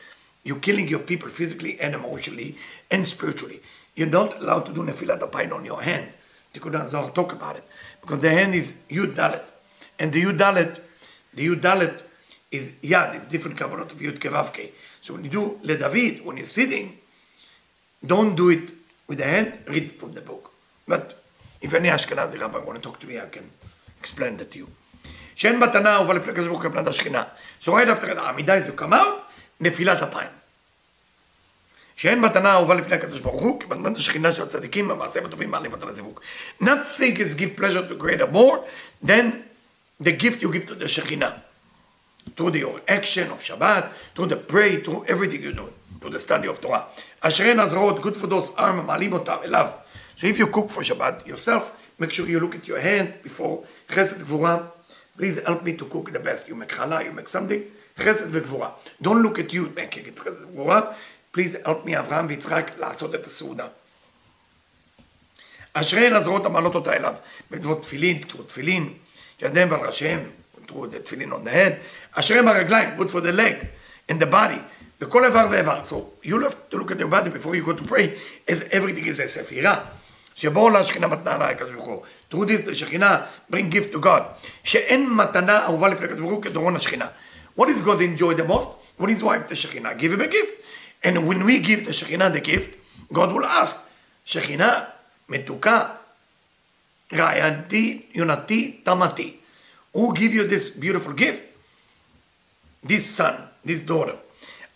you're 0.43 0.57
killing 0.57 0.87
your 0.87 0.99
people 0.99 1.29
physically 1.29 1.79
and 1.79 1.93
emotionally 1.93 2.55
and 2.89 3.07
spiritually. 3.07 3.61
You're 3.95 4.09
not 4.09 4.41
allowed 4.41 4.65
to 4.67 4.73
do 4.73 4.81
nefilat 4.81 5.19
apayim 5.19 5.53
on 5.53 5.65
your 5.65 5.83
hand. 5.83 6.09
Tikkun 6.53 6.79
Hazar 6.79 7.11
talk 7.11 7.33
about 7.33 7.57
it 7.57 7.63
because 8.01 8.21
the 8.21 8.29
hand 8.29 8.55
is 8.55 8.73
Yud 8.89 9.13
Dalet, 9.13 9.51
and 9.99 10.11
the 10.11 10.23
Yud 10.23 10.37
Dalet, 10.37 10.79
the 11.35 11.47
Yud 11.47 11.61
Dalet 11.61 12.01
is 12.56 12.72
Yad. 12.92 13.14
It's 13.16 13.26
different 13.26 13.58
kavanot 13.58 13.90
of 13.92 13.98
Yud 14.06 14.18
Kevavke. 14.18 14.70
So 15.00 15.14
when 15.14 15.24
you 15.24 15.30
do 15.30 15.58
Le 15.62 15.76
David, 15.76 16.24
when 16.24 16.36
you're 16.36 16.54
sitting, 16.60 16.86
don't 18.04 18.34
do 18.34 18.46
it 18.50 18.64
with 19.08 19.18
the 19.18 19.24
hand. 19.24 19.50
Read 19.68 19.92
from 19.92 20.12
the 20.12 20.20
book. 20.30 20.44
But 20.86 21.04
if 21.60 21.74
any 21.74 21.88
Ashkenazi 21.88 22.40
rabbi 22.40 22.58
want 22.58 22.76
to 22.78 22.82
talk 22.82 22.98
to 23.00 23.06
me, 23.06 23.14
I 23.18 23.26
can 23.26 23.50
explain 24.00 24.36
that 24.38 24.50
to 24.52 24.58
you. 24.58 24.68
שאין 25.36 25.58
מתנה 25.58 25.94
אהובה 25.94 26.14
לפני 26.14 26.32
הקדוש 26.32 26.48
ברוך 26.48 26.62
כבנת 26.62 26.86
השכינה. 26.86 27.24
So 27.60 27.72
right 27.72 27.88
after 27.88 28.06
the 28.06 28.20
עמידה 28.20 28.60
is 28.60 28.66
you 28.66 28.80
come 28.80 28.92
out, 28.92 29.20
נפילת 29.60 30.02
אפיים. 30.02 30.30
שאין 31.96 32.20
מתנה 32.20 32.52
אהובה 32.52 32.74
לפני 32.74 32.94
הקדוש 32.94 33.20
ברוך 33.20 33.42
הוא, 33.42 33.60
כמתנת 33.60 33.96
השכינה 33.96 34.34
של 34.34 34.42
הצדיקים, 34.42 34.90
המעשים 34.90 35.26
הטובים 35.26 35.50
מעלים 35.50 35.72
אותה 35.72 35.86
לזיווג. 35.86 36.20
Nothing 36.62 37.16
is 37.16 37.34
give 37.34 37.60
pleasure 37.60 37.88
to 37.90 37.94
greater 37.94 38.26
more 38.32 38.56
than 39.06 39.24
the 40.02 40.12
gift 40.12 40.42
you 40.42 40.50
give 40.52 40.66
to 40.66 40.74
the 40.74 40.88
שכינה. 40.88 41.30
Through 42.34 42.56
your 42.56 42.80
action 42.88 43.30
of 43.30 43.42
Shabbat, 43.42 43.90
through 44.14 44.26
the 44.26 44.36
pray, 44.36 44.76
through 44.76 45.04
everything 45.06 45.42
you 45.42 45.52
do, 45.52 45.68
through 46.00 46.10
the 46.10 46.20
study 46.20 46.48
of 46.48 46.60
Torah. 46.60 46.84
אשריהן 47.20 47.60
הזרועות, 47.60 48.00
good 48.00 48.16
for 48.16 48.26
those 48.26 48.50
arm, 48.56 48.86
מעלים 48.86 49.12
אותם 49.12 49.36
אליו. 49.44 49.66
So 50.16 50.26
if 50.26 50.38
you 50.38 50.46
cook 50.46 50.70
for 50.70 50.82
Shabbat 50.82 51.26
yourself, 51.26 51.70
make 51.98 52.10
sure 52.10 52.26
you 52.26 52.40
look 52.40 52.54
at 52.54 52.68
your 52.68 52.80
hand 52.80 53.22
before 53.22 53.64
חסד 53.90 54.22
גבורה. 54.22 54.58
Please 55.18 55.38
help 55.46 55.62
me 55.62 55.72
to 55.72 55.84
cook 55.84 56.12
the 56.12 56.18
best. 56.18 56.48
You 56.48 56.54
make 56.54 56.72
challah, 56.76 57.04
you 57.04 57.12
make 57.12 57.28
something, 57.28 57.62
חסד 57.98 58.26
וגבורה. 58.30 58.70
Don't 59.02 59.22
look 59.22 59.38
at 59.38 59.52
you 59.52 59.68
making 59.74 60.06
it 60.06 60.20
חסד 60.20 60.44
וגבורה. 60.44 60.80
Please 61.36 61.56
help 61.64 61.86
me, 61.86 61.98
אברהם 61.98 62.26
ויצחק, 62.28 62.70
לעשות 62.78 63.14
את 63.14 63.26
הסעודה. 63.26 63.66
אשריהן 65.72 66.12
הזרועות 66.12 66.46
המעלות 66.46 66.74
אותה 66.74 66.92
אליו. 66.92 67.14
בדבות 67.50 67.82
תפילין, 67.82 68.22
כתוב 68.22 68.46
תפילין, 68.46 68.92
ידיהם 69.42 69.70
ועל 69.70 69.80
ראשיהם, 69.80 70.20
through 70.66 70.86
the 70.86 71.00
tefillin 71.00 71.32
on 71.32 71.44
the 71.44 71.50
head. 71.50 71.72
אשריהם 72.12 72.48
הרגליים, 72.48 72.96
good 72.98 73.10
for 73.10 73.20
the 73.20 73.32
leg 73.32 73.66
and 74.10 74.20
the 74.20 74.26
body. 74.26 74.60
בכל 75.00 75.24
איבר 75.24 75.46
ואיבר. 75.50 75.82
So 75.84 76.26
you 76.26 76.40
have 76.40 76.70
to 76.70 76.78
look 76.78 76.90
at 76.90 77.00
your 77.00 77.08
body 77.08 77.30
before 77.30 77.54
you 77.54 77.62
go 77.62 77.72
to 77.72 77.84
pray, 77.84 78.12
as 78.48 78.62
everything 78.70 79.06
is 79.06 79.18
a 79.18 79.26
ספירה. 79.26 79.80
שבו 80.34 80.60
עולה 80.60 80.78
השכינה 80.78 81.06
מתנה 81.06 81.34
עליי 81.34 81.54
הקדוש 81.54 81.70
ברוך 81.70 81.86
הוא. 81.86 82.02
through 82.30 82.46
this 82.46 82.68
the 82.68 82.74
שכינה 82.74 83.20
bring 83.52 83.72
gift 83.72 83.94
to 83.94 83.98
God. 83.98 84.22
שאין 84.64 85.10
מתנה 85.10 85.64
אהובה 85.64 85.88
לפני 85.88 86.06
הקדוש 86.06 86.20
ברוך 86.20 86.32
הוא 86.32 86.42
כדורון 86.42 86.76
השכינה. 86.76 87.06
What 87.58 87.64
is 87.64 87.80
God 87.86 88.00
enjoy 88.00 88.34
the 88.34 88.48
most? 88.48 88.68
When 88.98 89.08
his 89.08 89.22
wife 89.22 89.48
the 89.48 89.54
שכינה 89.54 89.92
give 89.98 90.12
him 90.12 90.20
a 90.20 90.26
gift. 90.26 90.54
And 91.04 91.26
when 91.26 91.44
we 91.44 91.58
give 91.58 91.86
the 91.86 91.92
שכינה 91.92 92.30
the 92.30 92.40
gift, 92.40 92.70
God 93.12 93.32
will 93.32 93.44
ask, 93.44 93.76
שכינה 94.24 94.80
מתוקה, 95.28 95.84
רעייתי, 97.12 98.02
יונתי, 98.14 98.80
תמתי. 98.84 99.36
Who 99.96 100.12
give 100.12 100.34
you 100.34 100.44
this 100.46 100.68
beautiful 100.68 101.14
gift? 101.14 101.42
This 102.84 103.04
son, 103.06 103.34
this 103.64 103.80
daughter. 103.80 104.16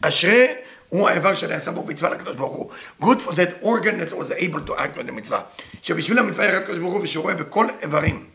אשרי 0.02 0.46
הוא 0.88 1.08
האיבר 1.08 1.34
שנעשה 1.34 1.70
בו 1.70 1.82
מצווה 1.86 2.10
לקדוש 2.10 2.36
ברוך 2.36 2.54
הוא. 2.54 2.70
Good 3.02 3.20
for 3.20 3.32
that 3.32 3.62
organ 3.62 4.00
that 4.00 4.12
was 4.12 4.30
able 4.30 4.60
to 4.66 4.74
act 4.78 4.98
on 4.98 5.06
the 5.06 5.12
מצווה. 5.12 5.42
שבשביל 5.82 6.18
המצווה 6.18 6.44
ירד 6.44 6.62
הקדוש 6.62 6.78
ברוך 6.78 6.92
הוא 6.92 7.02
ושרואה 7.02 7.34
בכל 7.34 7.66
איברים. 7.82 8.26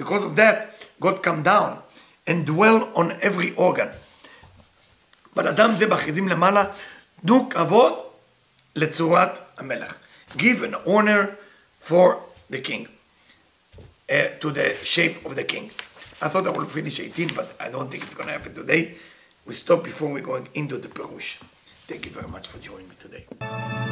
Because 0.00 0.22
of 0.22 0.36
that, 0.36 0.84
God 1.00 1.22
come 1.22 1.42
down 1.44 1.78
and 2.26 2.46
dwell 2.46 2.96
on 2.96 3.10
every 3.20 3.56
organ. 3.56 3.88
אבל 5.36 5.48
אדם 5.48 5.70
זה 5.74 5.86
באחיזים 5.86 6.28
למעלה, 6.28 6.64
תנו 7.26 7.48
כבוד 7.50 7.92
לצורת 8.76 9.38
המלך. 9.58 9.94
Give 10.36 10.62
an 10.62 10.88
honor 10.88 11.26
for 11.88 12.16
the 12.50 12.58
king. 12.58 12.86
Uh, 14.10 14.12
to 14.40 14.50
the 14.50 14.74
shape 14.82 15.24
of 15.26 15.34
the 15.36 15.44
king. 15.44 15.70
I 16.20 16.28
thought 16.28 16.46
I 16.46 16.50
would 16.50 16.68
finish 16.68 16.98
18, 16.98 17.34
but 17.34 17.54
I 17.60 17.70
don't 17.70 17.90
think 17.90 18.02
it's 18.02 18.14
going 18.14 18.26
to 18.26 18.32
happen 18.32 18.52
today. 18.52 18.94
We 19.46 19.54
stop 19.54 19.84
before 19.84 20.10
we 20.10 20.20
going 20.20 20.48
into 20.54 20.76
the 20.76 20.88
Perush. 20.88 21.38
Thank 21.86 22.06
you 22.06 22.10
very 22.10 22.28
much 22.28 22.48
for 22.48 22.58
joining 22.58 22.88
me 22.88 22.96
today. 22.98 23.87